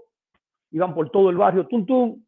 iban 0.72 0.96
por 0.96 1.10
todo 1.12 1.30
el 1.30 1.38
barrio, 1.38 1.68
tum, 1.68 1.86
tum. 1.86 2.24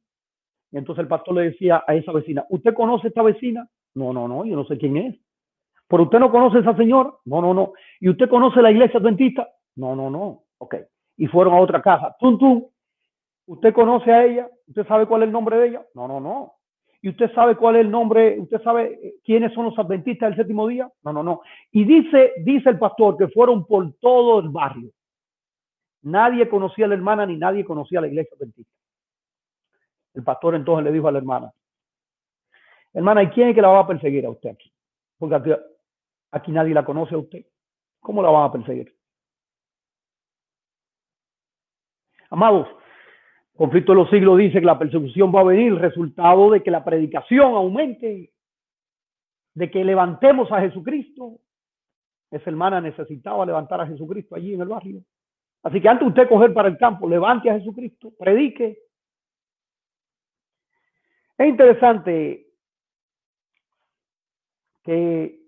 Y 0.72 0.78
entonces 0.78 1.02
el 1.02 1.08
pastor 1.08 1.36
le 1.36 1.44
decía 1.44 1.84
a 1.88 1.96
esa 1.96 2.12
vecina, 2.12 2.46
¿usted 2.50 2.74
conoce 2.74 3.08
a 3.08 3.10
esta 3.10 3.24
vecina? 3.24 3.68
No, 3.98 4.14
no, 4.14 4.28
no, 4.28 4.46
yo 4.46 4.56
no 4.56 4.64
sé 4.66 4.78
quién 4.78 4.96
es. 4.96 5.16
¿Pero 5.88 6.04
usted 6.04 6.20
no 6.20 6.30
conoce 6.30 6.60
esa 6.60 6.76
señora? 6.76 7.12
No, 7.26 7.42
no, 7.42 7.52
no. 7.56 7.74
¿Y 8.00 8.10
usted 8.10 8.30
conoce 8.30 8.62
la 8.62 8.70
iglesia 8.70 9.00
adventista? 9.00 9.50
No, 9.76 9.96
no, 9.96 10.12
no. 10.12 10.44
Ok. 10.60 10.76
Y 11.18 11.26
fueron 11.26 11.56
a 11.56 11.60
otra 11.60 11.82
casa. 11.82 12.16
Tum, 12.20 12.38
tum. 12.38 12.66
¿Usted 13.48 13.74
conoce 13.74 14.12
a 14.12 14.24
ella? 14.24 14.48
¿Usted 14.68 14.86
sabe 14.86 15.08
cuál 15.08 15.24
es 15.24 15.28
el 15.28 15.32
nombre 15.32 15.58
de 15.58 15.68
ella? 15.70 15.86
No, 15.96 16.08
no, 16.08 16.20
no. 16.20 16.54
¿Y 17.02 17.10
usted 17.10 17.34
sabe 17.34 17.56
cuál 17.56 17.78
es 17.78 17.86
el 17.86 17.90
nombre? 17.90 18.40
¿Usted 18.40 18.62
sabe 18.62 19.16
quiénes 19.24 19.52
son 19.54 19.66
los 19.66 19.80
adventistas 19.80 20.30
del 20.30 20.38
séptimo 20.38 20.68
día? 20.68 20.88
No, 21.04 21.12
no, 21.12 21.24
no. 21.24 21.42
Y 21.72 21.84
dice, 21.84 22.34
dice 22.44 22.70
el 22.70 22.78
pastor 22.78 23.18
que 23.18 23.30
fueron 23.30 23.66
por 23.66 23.94
todo 24.00 24.40
el 24.42 24.50
barrio. 24.50 24.92
Nadie 26.04 26.48
conocía 26.48 26.86
a 26.86 26.90
la 26.90 26.96
hermana 26.96 27.26
ni 27.26 27.36
nadie 27.36 27.66
conocía 27.66 27.98
a 27.98 28.04
la 28.04 28.10
iglesia 28.10 28.36
adventista. 28.38 28.72
El 30.14 30.24
pastor 30.24 30.54
entonces 30.54 30.86
le 30.86 30.92
dijo 30.92 31.08
a 31.08 31.12
la 31.12 31.18
hermana, 31.18 31.52
hermana, 32.98 33.24
¿y 33.24 33.30
quién 33.30 33.50
es 33.50 33.56
que 33.56 33.62
la 33.62 33.70
va 33.70 33.80
a 33.82 33.88
perseguir 33.88 34.26
a 34.26 34.32
usted 34.32 34.50
aquí? 34.50 34.74
Porque 35.20 35.56
aquí, 36.32 36.52
nadie 36.52 36.74
la 36.74 36.84
conoce 36.84 37.14
a 37.16 37.20
usted. 37.20 37.46
¿Cómo 38.00 38.24
la 38.24 38.30
van 38.30 38.46
a 38.46 38.52
perseguir? 38.52 38.96
Amados, 42.30 42.68
conflicto 43.56 43.92
de 43.92 44.00
los 44.00 44.10
siglos 44.10 44.38
dice 44.38 44.60
que 44.60 44.66
la 44.66 44.80
persecución 44.80 45.34
va 45.34 45.42
a 45.42 45.46
venir 45.46 45.76
resultado 45.76 46.52
de 46.52 46.62
que 46.62 46.72
la 46.72 46.84
predicación 46.84 47.54
aumente, 47.54 48.34
de 49.54 49.72
que 49.72 49.84
levantemos 49.84 50.52
a 50.52 50.60
Jesucristo. 50.62 51.40
Esa 52.32 52.50
hermana 52.50 52.82
necesitaba 52.82 53.46
levantar 53.46 53.80
a 53.80 53.88
Jesucristo 53.88 54.36
allí 54.36 54.56
en 54.56 54.62
el 54.62 54.68
barrio. 54.68 55.04
Así 55.64 55.80
que 55.80 55.88
antes 55.88 56.06
de 56.06 56.10
usted 56.10 56.30
coger 56.30 56.54
para 56.54 56.68
el 56.68 56.78
campo, 56.78 57.08
levante 57.08 57.50
a 57.50 57.60
Jesucristo, 57.60 58.12
predique. 58.18 58.80
Es 61.38 61.48
interesante 61.48 62.47
que 64.88 65.42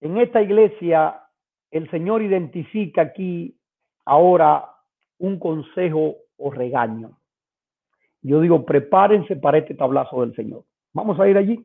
en 0.00 0.16
esta 0.16 0.40
iglesia 0.40 1.22
el 1.70 1.90
Señor 1.90 2.22
identifica 2.22 3.02
aquí 3.02 3.60
ahora 4.06 4.64
un 5.18 5.38
consejo 5.38 6.16
o 6.38 6.50
regaño. 6.50 7.18
Yo 8.22 8.40
digo, 8.40 8.64
prepárense 8.64 9.36
para 9.36 9.58
este 9.58 9.74
tablazo 9.74 10.22
del 10.22 10.34
Señor. 10.34 10.64
Vamos 10.94 11.20
a 11.20 11.28
ir 11.28 11.36
allí. 11.36 11.62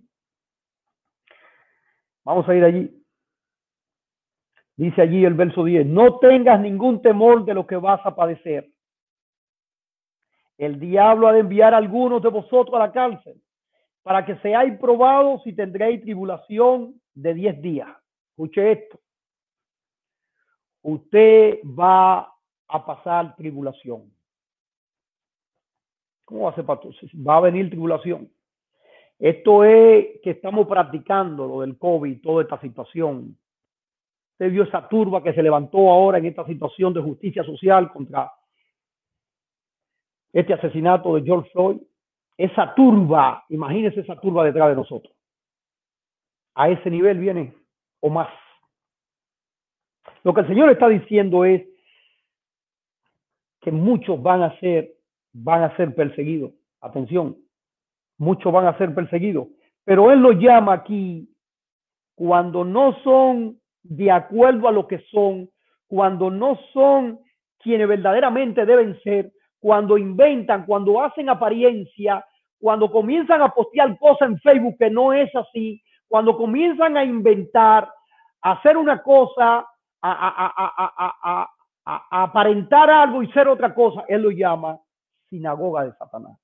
Vamos 2.26 2.48
a 2.50 2.56
ir 2.56 2.66
allí. 2.66 3.04
Dice 4.76 5.02
allí 5.02 5.24
el 5.24 5.36
verso 5.36 5.64
10, 5.64 5.86
no 5.86 6.20
tengas 6.20 6.60
ningún 6.60 7.02
temor 7.02 7.46
de 7.46 7.54
lo 7.54 7.66
que 7.66 7.78
vas 7.78 8.06
a 8.06 8.16
padecer. 8.16 8.70
El 10.58 10.78
diablo 10.78 11.30
ha 11.30 11.34
de 11.34 11.40
enviar 11.40 11.74
a 11.74 11.78
algunos 11.78 12.22
de 12.22 12.30
vosotros 12.30 12.76
a 12.76 12.80
la 12.80 12.92
cárcel 12.92 13.42
para 14.04 14.26
que 14.26 14.36
seáis 14.38 14.78
probados 14.78 15.42
y 15.48 15.54
tendréis 15.54 16.02
tribulación 16.02 17.02
de 17.14 17.34
10 17.34 17.62
días. 17.62 17.90
Escuche 18.32 18.72
esto. 18.72 19.00
Usted 20.82 21.60
va 21.64 22.34
a 22.68 22.86
pasar 22.86 23.36
tribulación. 23.36 24.12
¿Cómo 26.26 26.44
va 26.44 26.52
a 26.52 26.56
ser? 26.56 26.66
Va 26.66 27.38
a 27.38 27.42
venir 27.42 27.70
tribulación. 27.70 28.30
Esto 29.20 29.64
es 29.64 30.20
que 30.22 30.32
estamos 30.32 30.68
practicando 30.68 31.48
lo 31.48 31.62
del 31.62 31.78
COVID, 31.78 32.22
toda 32.22 32.44
esta 32.44 32.60
situación. 32.60 33.38
Usted 34.34 34.52
vio 34.52 34.64
esa 34.64 34.88
turba 34.90 35.24
que 35.24 35.34
se 35.34 35.44
levantó 35.44 35.90
ahora 35.90 36.18
en 36.18 36.26
esta 36.26 36.46
situación 36.46 36.94
de 36.94 37.02
justicia 37.02 37.44
social 37.44 37.92
contra 37.94 38.32
este 40.34 40.54
asesinato 40.54 41.16
de 41.16 41.22
George 41.22 41.50
Floyd. 41.52 41.78
Esa 42.38 42.74
turba, 42.76 43.46
imagínese 43.50 44.02
esa 44.02 44.20
turba 44.20 44.44
detrás 44.44 44.70
de 44.70 44.76
nosotros. 44.76 45.14
A 46.56 46.70
ese 46.70 46.90
nivel 46.90 47.20
viene 47.20 47.54
o 48.00 48.10
más. 48.10 48.30
Lo 50.24 50.34
que 50.34 50.42
el 50.42 50.48
Señor 50.48 50.70
está 50.70 50.88
diciendo 50.88 51.46
es 51.46 51.64
que 53.62 53.72
muchos 53.72 54.22
van 54.22 54.44
a 54.44 54.60
ser 54.60 54.94
van 55.34 55.64
a 55.64 55.76
ser 55.76 55.94
perseguidos. 55.96 56.52
Atención, 56.80 57.38
muchos 58.18 58.52
van 58.54 58.68
a 58.68 58.78
ser 58.78 58.94
perseguidos, 58.94 59.48
pero 59.84 60.12
él 60.12 60.20
lo 60.20 60.32
llama 60.34 60.74
aquí 60.74 61.30
cuando 62.16 62.64
no 62.64 62.96
son 63.04 63.60
de 63.82 64.12
acuerdo 64.12 64.68
a 64.68 64.72
lo 64.72 64.88
que 64.88 65.00
son, 65.12 65.50
cuando 65.88 66.30
no 66.30 66.58
son 66.74 67.20
quienes 67.60 67.88
verdaderamente 67.88 68.66
deben 68.66 69.00
ser, 69.02 69.32
cuando 69.64 69.98
inventan, 69.98 70.66
cuando 70.66 71.02
hacen 71.02 71.30
apariencia, 71.30 72.22
cuando 72.60 72.92
comienzan 72.92 73.42
a 73.42 73.48
postear 73.48 73.98
cosas 73.98 74.28
en 74.28 74.38
Facebook 74.40 74.76
que 74.78 74.90
no 74.90 75.14
es 75.14 75.34
así, 75.34 75.82
cuando 76.06 76.36
comienzan 76.36 76.98
a 76.98 77.06
inventar, 77.06 77.90
a 78.42 78.52
hacer 78.52 78.76
una 78.76 79.02
cosa, 79.02 79.66
a, 80.02 81.48
aparentar 81.86 82.90
algo 82.90 83.24
y 83.24 83.32
ser 83.32 83.48
otra 83.48 83.74
cosa, 83.74 84.04
él 84.10 84.24
lo 84.24 84.32
llama 84.32 84.78
sinagoga 85.30 85.86
de 85.86 85.94
Satanás. 85.94 86.38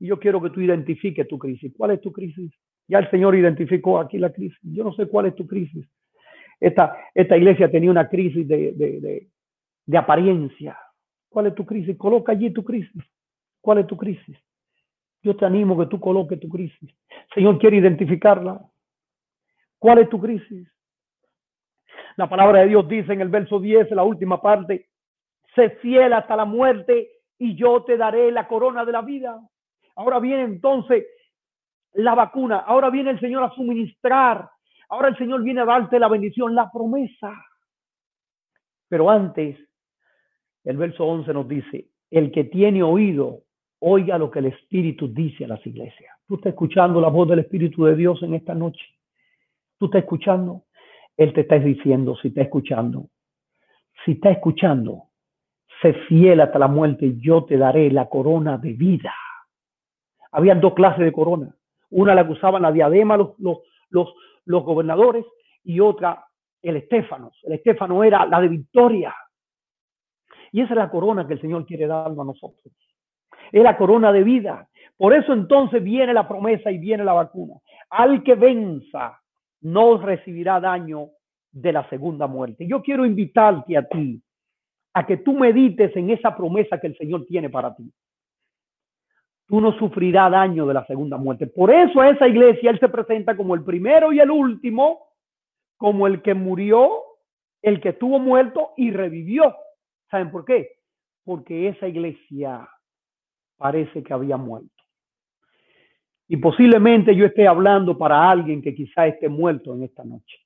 Y 0.00 0.08
yo 0.08 0.18
quiero 0.18 0.42
que 0.42 0.50
tú 0.50 0.60
identifiques 0.60 1.28
tu 1.28 1.38
crisis. 1.38 1.72
¿Cuál 1.76 1.92
es 1.92 2.00
tu 2.00 2.10
crisis? 2.10 2.52
Ya 2.88 2.98
el 2.98 3.08
Señor 3.08 3.36
identificó 3.36 4.00
aquí 4.00 4.18
la 4.18 4.32
crisis. 4.32 4.58
Yo 4.62 4.82
no 4.82 4.92
sé 4.94 5.06
cuál 5.06 5.26
es 5.26 5.36
tu 5.36 5.46
crisis. 5.46 5.88
Esta, 6.58 6.96
iglesia 7.14 7.70
tenía 7.70 7.92
una 7.92 8.08
crisis 8.08 8.48
de 8.48 9.28
apariencia. 9.96 10.76
¿Cuál 11.28 11.48
es 11.48 11.54
tu 11.54 11.64
crisis? 11.64 11.96
Coloca 11.96 12.32
allí 12.32 12.50
tu 12.52 12.64
crisis. 12.64 13.02
¿Cuál 13.60 13.78
es 13.78 13.86
tu 13.86 13.96
crisis? 13.96 14.36
Yo 15.22 15.36
te 15.36 15.44
animo 15.44 15.78
que 15.78 15.86
tú 15.86 16.00
coloques 16.00 16.38
tu 16.40 16.48
crisis. 16.48 16.90
Señor 17.34 17.58
quiere 17.58 17.78
identificarla. 17.78 18.60
¿Cuál 19.78 19.98
es 19.98 20.08
tu 20.08 20.20
crisis? 20.20 20.68
La 22.16 22.28
palabra 22.28 22.60
de 22.60 22.68
Dios 22.68 22.88
dice 22.88 23.12
en 23.12 23.20
el 23.20 23.28
verso 23.28 23.60
10, 23.60 23.90
en 23.90 23.96
la 23.96 24.04
última 24.04 24.40
parte, 24.40 24.88
sé 25.54 25.70
fiel 25.82 26.12
hasta 26.12 26.34
la 26.36 26.44
muerte 26.44 27.10
y 27.38 27.54
yo 27.54 27.84
te 27.84 27.96
daré 27.96 28.32
la 28.32 28.48
corona 28.48 28.84
de 28.84 28.92
la 28.92 29.02
vida. 29.02 29.40
Ahora 29.96 30.18
viene 30.18 30.42
entonces 30.42 31.06
la 31.92 32.14
vacuna, 32.14 32.58
ahora 32.58 32.90
viene 32.90 33.10
el 33.10 33.20
Señor 33.20 33.44
a 33.44 33.50
suministrar, 33.50 34.48
ahora 34.88 35.08
el 35.08 35.16
Señor 35.16 35.42
viene 35.42 35.60
a 35.60 35.64
darte 35.64 35.98
la 35.98 36.08
bendición, 36.08 36.54
la 36.54 36.70
promesa. 36.70 37.32
Pero 38.88 39.10
antes, 39.10 39.58
el 40.64 40.76
verso 40.76 41.04
11 41.04 41.32
nos 41.32 41.48
dice, 41.48 41.86
el 42.10 42.30
que 42.30 42.44
tiene 42.44 42.82
oído, 42.82 43.42
oiga 43.80 44.18
lo 44.18 44.30
que 44.30 44.40
el 44.40 44.46
Espíritu 44.46 45.08
dice 45.08 45.44
a 45.44 45.48
las 45.48 45.66
iglesias. 45.66 46.14
Tú 46.26 46.36
estás 46.36 46.52
escuchando 46.52 47.00
la 47.00 47.08
voz 47.08 47.28
del 47.28 47.40
Espíritu 47.40 47.84
de 47.84 47.96
Dios 47.96 48.22
en 48.22 48.34
esta 48.34 48.54
noche. 48.54 48.84
Tú 49.78 49.86
estás 49.86 50.02
escuchando. 50.02 50.64
Él 51.16 51.32
te 51.32 51.42
está 51.42 51.58
diciendo 51.58 52.16
si 52.20 52.28
está 52.28 52.42
escuchando. 52.42 53.08
Si 54.04 54.12
está 54.12 54.30
escuchando, 54.30 55.04
sé 55.82 55.92
fiel 56.08 56.40
hasta 56.40 56.58
la 56.58 56.68
muerte, 56.68 57.16
yo 57.18 57.44
te 57.44 57.56
daré 57.56 57.90
la 57.90 58.08
corona 58.08 58.58
de 58.58 58.72
vida. 58.72 59.14
Habían 60.32 60.60
dos 60.60 60.74
clases 60.74 61.04
de 61.04 61.12
corona. 61.12 61.54
Una 61.90 62.14
la 62.14 62.26
que 62.26 62.32
usaban 62.32 62.62
la 62.62 62.72
diadema 62.72 63.16
los, 63.16 63.30
los, 63.38 64.14
los 64.44 64.64
gobernadores 64.64 65.24
y 65.64 65.80
otra 65.80 66.26
el 66.62 66.76
estéfano. 66.76 67.32
El 67.42 67.54
estéfano 67.54 68.04
era 68.04 68.26
la 68.26 68.40
de 68.40 68.48
victoria. 68.48 69.14
Y 70.52 70.60
esa 70.62 70.74
es 70.74 70.78
la 70.78 70.90
corona 70.90 71.26
que 71.26 71.34
el 71.34 71.40
Señor 71.40 71.66
quiere 71.66 71.86
darnos 71.86 72.18
a 72.18 72.24
nosotros. 72.24 72.72
Es 73.52 73.62
la 73.62 73.76
corona 73.76 74.12
de 74.12 74.22
vida. 74.22 74.68
Por 74.96 75.14
eso 75.14 75.32
entonces 75.32 75.82
viene 75.82 76.12
la 76.12 76.26
promesa 76.26 76.70
y 76.70 76.78
viene 76.78 77.04
la 77.04 77.12
vacuna. 77.12 77.54
Al 77.90 78.22
que 78.22 78.34
venza 78.34 79.20
no 79.60 79.98
recibirá 79.98 80.60
daño 80.60 81.10
de 81.50 81.72
la 81.72 81.88
segunda 81.88 82.26
muerte. 82.26 82.66
Yo 82.66 82.82
quiero 82.82 83.04
invitarte 83.06 83.76
a 83.76 83.88
ti 83.88 84.22
a 84.94 85.06
que 85.06 85.18
tú 85.18 85.32
medites 85.32 85.94
en 85.96 86.10
esa 86.10 86.36
promesa 86.36 86.80
que 86.80 86.88
el 86.88 86.96
Señor 86.96 87.24
tiene 87.26 87.50
para 87.50 87.74
ti. 87.74 87.90
tú 89.46 89.62
no 89.62 89.72
sufrirás 89.78 90.30
daño 90.30 90.66
de 90.66 90.74
la 90.74 90.84
segunda 90.84 91.16
muerte. 91.16 91.46
Por 91.46 91.70
eso 91.70 92.02
a 92.02 92.10
esa 92.10 92.28
iglesia 92.28 92.70
él 92.70 92.78
se 92.78 92.88
presenta 92.88 93.34
como 93.34 93.54
el 93.54 93.64
primero 93.64 94.12
y 94.12 94.20
el 94.20 94.30
último, 94.30 95.08
como 95.78 96.06
el 96.06 96.20
que 96.20 96.34
murió, 96.34 97.02
el 97.62 97.80
que 97.80 97.90
estuvo 97.90 98.18
muerto 98.18 98.72
y 98.76 98.90
revivió. 98.90 99.56
¿Saben 100.10 100.30
por 100.30 100.44
qué? 100.44 100.68
Porque 101.24 101.68
esa 101.68 101.88
iglesia 101.88 102.68
parece 103.56 104.02
que 104.02 104.12
había 104.12 104.36
muerto. 104.36 104.70
Y 106.28 106.36
posiblemente 106.36 107.14
yo 107.16 107.26
esté 107.26 107.46
hablando 107.46 107.96
para 107.96 108.30
alguien 108.30 108.60
que 108.62 108.74
quizá 108.74 109.06
esté 109.06 109.28
muerto 109.28 109.74
en 109.74 109.82
esta 109.82 110.04
noche. 110.04 110.38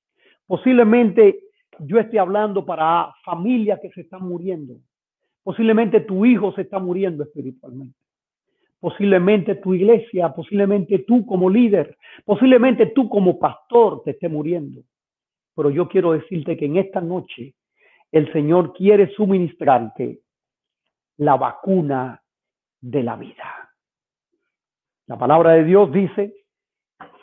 Posiblemente 0.46 1.40
yo 1.80 1.98
esté 1.98 2.18
hablando 2.18 2.64
para 2.64 3.12
familias 3.24 3.80
que 3.80 3.90
se 3.90 4.02
están 4.02 4.22
muriendo. 4.22 4.76
Posiblemente 5.42 6.00
tu 6.00 6.24
hijo 6.24 6.52
se 6.52 6.62
está 6.62 6.78
muriendo 6.78 7.24
espiritualmente. 7.24 7.98
Posiblemente 8.78 9.56
tu 9.56 9.74
iglesia, 9.74 10.32
posiblemente 10.32 11.00
tú 11.00 11.24
como 11.26 11.48
líder, 11.48 11.96
posiblemente 12.24 12.86
tú 12.86 13.08
como 13.08 13.38
pastor 13.38 14.02
te 14.04 14.12
esté 14.12 14.28
muriendo. 14.28 14.82
Pero 15.54 15.70
yo 15.70 15.88
quiero 15.88 16.12
decirte 16.12 16.56
que 16.56 16.66
en 16.66 16.76
esta 16.76 17.00
noche 17.00 17.54
el 18.12 18.30
Señor 18.32 18.74
quiere 18.74 19.12
suministrarte 19.14 20.20
la 21.16 21.36
vacuna 21.36 22.22
de 22.80 23.02
la 23.02 23.16
vida. 23.16 23.70
La 25.06 25.18
palabra 25.18 25.52
de 25.52 25.64
Dios 25.64 25.90
dice, 25.90 26.34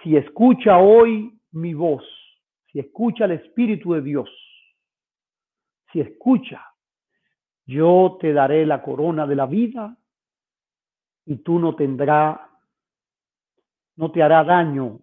si 0.03 0.17
escucha 0.17 0.79
hoy 0.79 1.39
mi 1.51 1.73
voz, 1.73 2.03
si 2.71 2.79
escucha 2.79 3.25
el 3.25 3.31
Espíritu 3.31 3.93
de 3.93 4.01
Dios, 4.01 4.29
si 5.91 6.01
escucha, 6.01 6.65
yo 7.65 8.17
te 8.19 8.33
daré 8.33 8.65
la 8.65 8.81
corona 8.81 9.27
de 9.27 9.35
la 9.35 9.45
vida 9.45 9.95
y 11.25 11.37
tú 11.37 11.59
no 11.59 11.75
tendrás, 11.75 12.39
no 13.95 14.11
te 14.11 14.23
hará 14.23 14.43
daño 14.43 15.01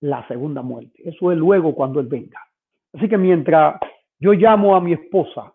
la 0.00 0.26
segunda 0.28 0.62
muerte. 0.62 1.08
Eso 1.08 1.32
es 1.32 1.38
luego 1.38 1.74
cuando 1.74 1.98
Él 1.98 2.06
venga. 2.06 2.40
Así 2.92 3.08
que 3.08 3.18
mientras 3.18 3.80
yo 4.18 4.32
llamo 4.32 4.74
a 4.74 4.80
mi 4.80 4.92
esposa 4.92 5.54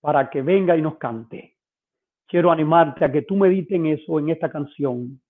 para 0.00 0.30
que 0.30 0.42
venga 0.42 0.76
y 0.76 0.82
nos 0.82 0.96
cante, 0.96 1.56
quiero 2.26 2.50
animarte 2.50 3.04
a 3.04 3.12
que 3.12 3.22
tú 3.22 3.36
medites 3.36 3.76
en 3.76 3.86
eso, 3.86 4.18
en 4.18 4.30
esta 4.30 4.50
canción. 4.50 5.20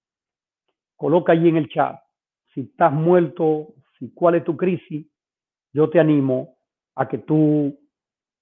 Coloca 0.96 1.32
allí 1.32 1.48
en 1.48 1.56
el 1.56 1.68
chat 1.68 1.98
si 2.54 2.62
estás 2.62 2.92
muerto, 2.92 3.74
si 3.98 4.12
cuál 4.12 4.36
es 4.36 4.44
tu 4.44 4.56
crisis. 4.56 5.06
Yo 5.72 5.88
te 5.88 6.00
animo 6.00 6.58
a 6.96 7.08
que 7.08 7.18
tú 7.18 7.78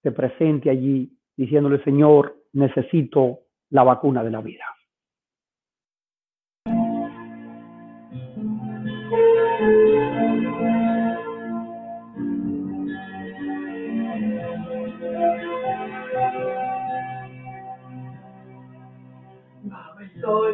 te 0.03 0.13
presente 0.13 0.71
allí 0.71 1.13
diciéndole, 1.37 1.83
Señor, 1.85 2.37
necesito 2.53 3.41
la 3.71 3.85
vacuna 3.85 4.25
de 4.25 4.31
la 4.31 4.41
vida. 4.41 4.65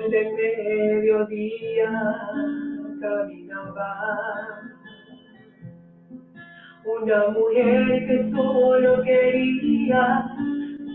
Sol 0.04 0.10
de 0.10 0.22
mediodía 0.32 1.90
caminaba 3.00 3.90
una 6.84 7.28
mujer 7.28 8.06
que 8.06 8.30
solo 8.30 9.02
quería 9.02 10.26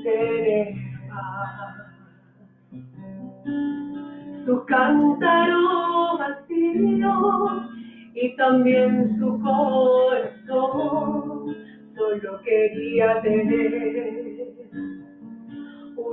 tener. 0.03 0.75
Su 4.45 4.65
cántaro 4.65 6.17
vacío 6.17 7.15
y 8.15 8.35
también 8.35 9.17
su 9.19 9.39
corazón 9.41 10.57
solo 11.95 12.41
quería 12.43 13.21
tener 13.21 14.18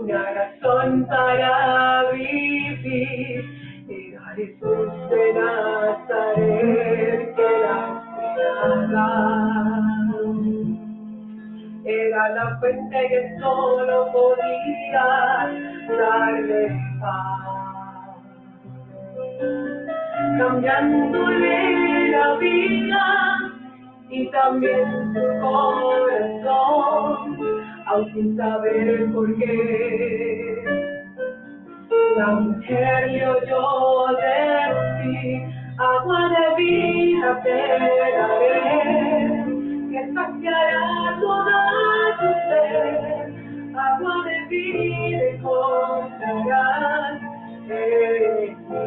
una 0.07 0.23
razón 0.31 1.05
para 1.07 2.11
vivir. 2.13 3.45
Era 3.89 4.21
Jesús 4.37 4.93
de 5.11 5.33
Nazaret 5.35 7.35
que 7.35 7.51
la. 7.63 7.77
Era 11.85 12.29
la 12.31 12.57
fuente 12.59 13.09
que 13.09 13.37
solo 13.41 14.13
podía 14.13 15.07
darle 15.99 16.63
paz. 17.01 17.43
Cambiándole 20.39 21.57
la 22.11 22.37
vida 22.37 23.05
y 24.11 24.31
también 24.31 25.15
su 25.15 25.23
corazón 25.41 27.46
aún 27.87 28.13
sin 28.13 28.37
saber 28.37 29.13
por 29.13 29.35
qué. 29.39 30.65
La 32.17 32.27
mujer 32.27 33.11
le 33.11 33.29
oyó 33.29 34.07
decir, 34.17 35.43
agua 35.79 36.29
de 36.29 36.47
vida 36.57 37.41
te 37.43 37.61
daré, 38.17 39.45
que 39.91 40.01
saciará 40.15 41.19
toda 41.21 41.59
tu 42.19 42.29
sed, 42.49 43.77
agua 43.77 44.15
de 44.25 44.37
vida 44.49 45.23
encontrarás 45.35 47.21
en 47.69 48.47
mí. 48.69 48.87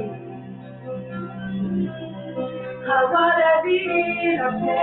Agua 2.97 3.25
de 3.37 3.51
vida 3.69 4.47
te 4.59 4.81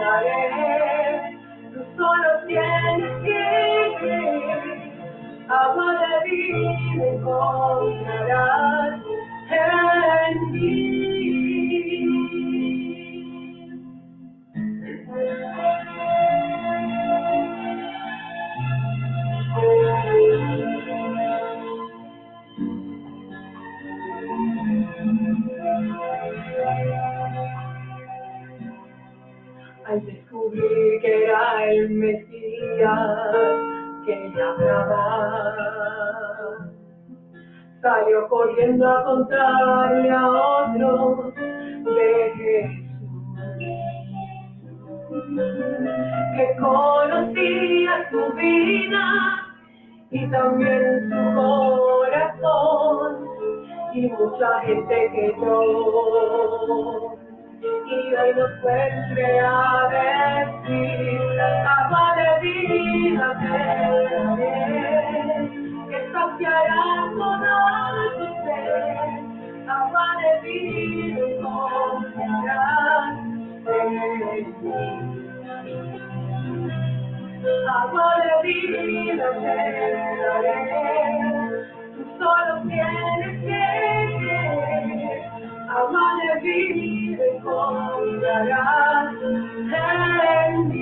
daré, 0.00 1.38
solo 1.96 2.30
tienes. 2.46 3.11
Al 29.84 30.06
descubrir 30.06 31.00
que 31.02 31.24
era 31.24 31.64
el 31.66 31.90
Mesías 31.90 33.61
Salió 37.82 38.28
corriendo 38.28 38.88
a 38.88 39.04
contarle 39.04 40.10
a 40.10 40.30
otros 40.30 41.34
de 41.34 42.32
Jesús, 42.36 42.92
que 46.36 46.56
conocía 46.60 48.10
su 48.10 48.32
vida 48.34 49.04
y 50.10 50.30
también 50.30 51.10
su 51.10 51.34
corazón, 51.34 53.26
y 53.94 54.08
mucha 54.08 54.60
gente 54.60 55.10
que 55.12 55.34
yo 55.40 57.16
y 57.62 58.14
hoy 58.14 58.34
nos 58.34 58.60
vuelve 58.60 59.40
a 59.40 59.88
decir 59.90 61.40
agua 61.40 62.14
de 62.16 62.28
vida 62.40 63.28
daré 63.40 64.56
que 65.88 65.98
saciará 66.12 66.84
todo 67.16 67.54
tu 68.18 68.26
ser 68.44 69.68
agua 69.68 70.06
de 70.22 70.32
vida 70.48 71.22
encontrarás 71.36 73.14
en 73.66 74.44
ti 74.60 74.82
agua 77.70 78.08
de 78.24 78.34
vida 78.48 79.26
te 79.40 79.56
daré 80.22 80.60
tú 81.94 82.02
solo 82.18 82.52
tienes 82.66 83.34
que 83.40 83.62
creer. 84.18 85.22
Agua 85.74 86.06
de 86.20 86.40
vida 86.40 87.01
encontrarás 87.20 89.14
en 89.72 90.72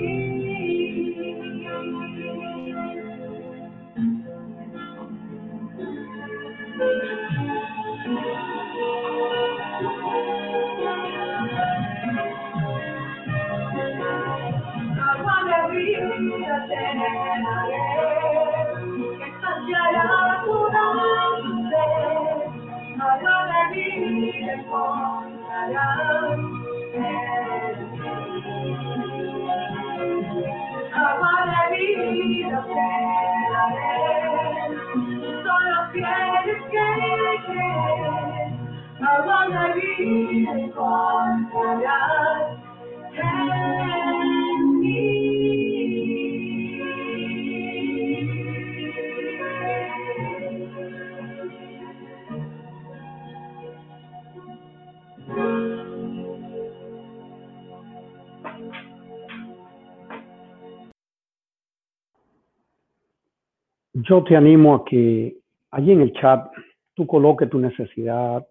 Yo 64.10 64.24
te 64.24 64.34
animo 64.34 64.74
a 64.74 64.84
que 64.84 65.36
allí 65.70 65.92
en 65.92 66.00
el 66.00 66.12
chat 66.14 66.50
tú 66.94 67.06
coloques 67.06 67.48
tu 67.48 67.60
necesidad, 67.60 68.44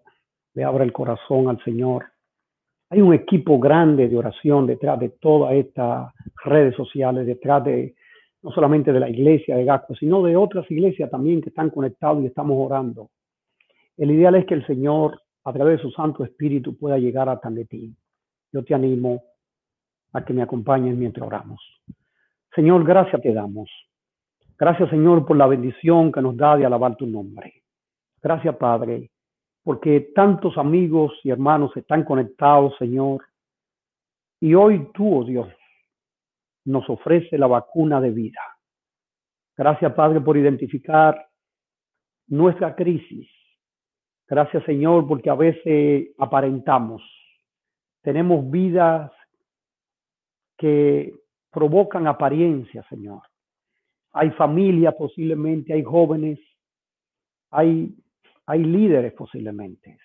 le 0.54 0.64
abra 0.64 0.84
el 0.84 0.90
corazón 0.90 1.50
al 1.50 1.62
Señor. 1.62 2.06
Hay 2.88 3.02
un 3.02 3.12
equipo 3.12 3.58
grande 3.58 4.08
de 4.08 4.16
oración 4.16 4.66
detrás 4.66 4.98
de 4.98 5.10
todas 5.10 5.52
estas 5.52 6.14
redes 6.46 6.74
sociales, 6.74 7.26
detrás 7.26 7.62
de 7.62 7.94
no 8.40 8.50
solamente 8.52 8.90
de 8.90 9.00
la 9.00 9.10
iglesia 9.10 9.54
de 9.54 9.66
Gasco, 9.66 9.94
sino 9.96 10.22
de 10.22 10.34
otras 10.34 10.64
iglesias 10.70 11.10
también 11.10 11.42
que 11.42 11.50
están 11.50 11.68
conectados 11.68 12.22
y 12.22 12.28
estamos 12.28 12.56
orando. 12.58 13.10
El 13.98 14.12
ideal 14.12 14.36
es 14.36 14.46
que 14.46 14.54
el 14.54 14.66
Señor, 14.66 15.20
a 15.44 15.52
través 15.52 15.76
de 15.76 15.82
su 15.82 15.90
Santo 15.90 16.24
Espíritu, 16.24 16.74
pueda 16.78 16.96
llegar 16.96 17.28
a 17.28 17.38
tan 17.38 17.54
de 17.54 17.66
ti. 17.66 17.94
Yo 18.50 18.64
te 18.64 18.72
animo 18.72 19.24
a 20.14 20.24
que 20.24 20.32
me 20.32 20.40
acompañes 20.40 20.96
mientras 20.96 21.26
oramos. 21.26 21.60
Señor, 22.54 22.82
gracias 22.82 23.20
te 23.20 23.34
damos. 23.34 23.68
Gracias, 24.60 24.90
Señor, 24.90 25.24
por 25.24 25.38
la 25.38 25.46
bendición 25.46 26.12
que 26.12 26.20
nos 26.20 26.36
da 26.36 26.54
de 26.54 26.66
alabar 26.66 26.94
tu 26.94 27.06
nombre. 27.06 27.62
Gracias, 28.20 28.54
Padre, 28.56 29.10
porque 29.64 30.12
tantos 30.14 30.58
amigos 30.58 31.18
y 31.24 31.30
hermanos 31.30 31.74
están 31.78 32.04
conectados, 32.04 32.76
Señor. 32.78 33.24
Y 34.38 34.52
hoy 34.52 34.90
tú, 34.92 35.20
oh 35.20 35.24
Dios, 35.24 35.48
nos 36.66 36.90
ofrece 36.90 37.38
la 37.38 37.46
vacuna 37.46 38.02
de 38.02 38.10
vida. 38.10 38.40
Gracias, 39.56 39.94
Padre, 39.94 40.20
por 40.20 40.36
identificar 40.36 41.26
nuestra 42.26 42.76
crisis. 42.76 43.30
Gracias, 44.28 44.62
Señor, 44.64 45.08
porque 45.08 45.30
a 45.30 45.36
veces 45.36 46.08
aparentamos. 46.18 47.02
Tenemos 48.02 48.50
vidas 48.50 49.10
que 50.58 51.14
provocan 51.50 52.06
apariencia, 52.06 52.84
Señor. 52.90 53.29
Hay 54.12 54.30
familias 54.32 54.94
posiblemente, 54.94 55.72
hay 55.72 55.82
jóvenes, 55.82 56.38
hay, 57.50 57.94
hay 58.46 58.64
líderes 58.64 59.12
posiblemente 59.12 59.98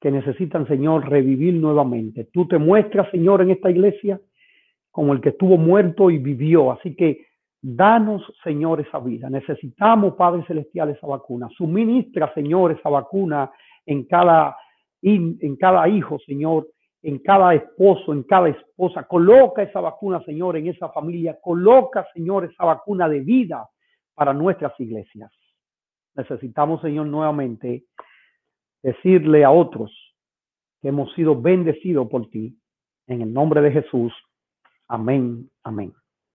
que 0.00 0.10
necesitan, 0.10 0.66
Señor, 0.66 1.08
revivir 1.08 1.54
nuevamente. 1.54 2.24
Tú 2.32 2.48
te 2.48 2.58
muestras, 2.58 3.10
Señor, 3.10 3.42
en 3.42 3.50
esta 3.50 3.70
iglesia 3.70 4.18
como 4.90 5.12
el 5.12 5.20
que 5.20 5.28
estuvo 5.30 5.56
muerto 5.58 6.10
y 6.10 6.18
vivió. 6.18 6.72
Así 6.72 6.96
que 6.96 7.26
danos, 7.60 8.22
Señor, 8.42 8.80
esa 8.80 8.98
vida. 8.98 9.28
Necesitamos, 9.28 10.14
Padre 10.14 10.42
Celestial, 10.46 10.90
esa 10.90 11.06
vacuna. 11.06 11.48
Suministra, 11.56 12.32
Señor, 12.34 12.72
esa 12.72 12.88
vacuna 12.88 13.50
en 13.84 14.04
cada, 14.04 14.56
en 15.02 15.56
cada 15.56 15.86
hijo, 15.86 16.18
Señor, 16.26 16.66
en 17.02 17.18
cada 17.18 17.54
esposo, 17.54 18.12
en 18.12 18.22
cada 18.24 18.48
esposa. 18.48 19.04
Coloca 19.04 19.62
esa 19.62 19.80
vacuna, 19.80 20.22
Señor, 20.24 20.56
en 20.56 20.68
esa 20.68 20.90
familia. 20.90 21.38
Coloca, 21.40 22.06
Señor, 22.14 22.44
esa 22.44 22.64
vacuna 22.64 23.08
de 23.08 23.20
vida 23.20 23.68
para 24.14 24.32
nuestras 24.32 24.78
iglesias. 24.78 25.32
Necesitamos, 26.14 26.80
Señor, 26.82 27.06
nuevamente 27.06 27.84
decirle 28.82 29.44
a 29.44 29.50
otros 29.50 29.92
que 30.82 30.88
hemos 30.88 31.12
sido 31.14 31.40
bendecidos 31.40 32.08
por 32.08 32.28
ti. 32.30 32.56
En 33.06 33.22
el 33.22 33.32
nombre 33.32 33.60
de 33.60 33.72
Jesús. 33.72 34.12
Amén. 34.88 35.50
Amén. 35.62 35.92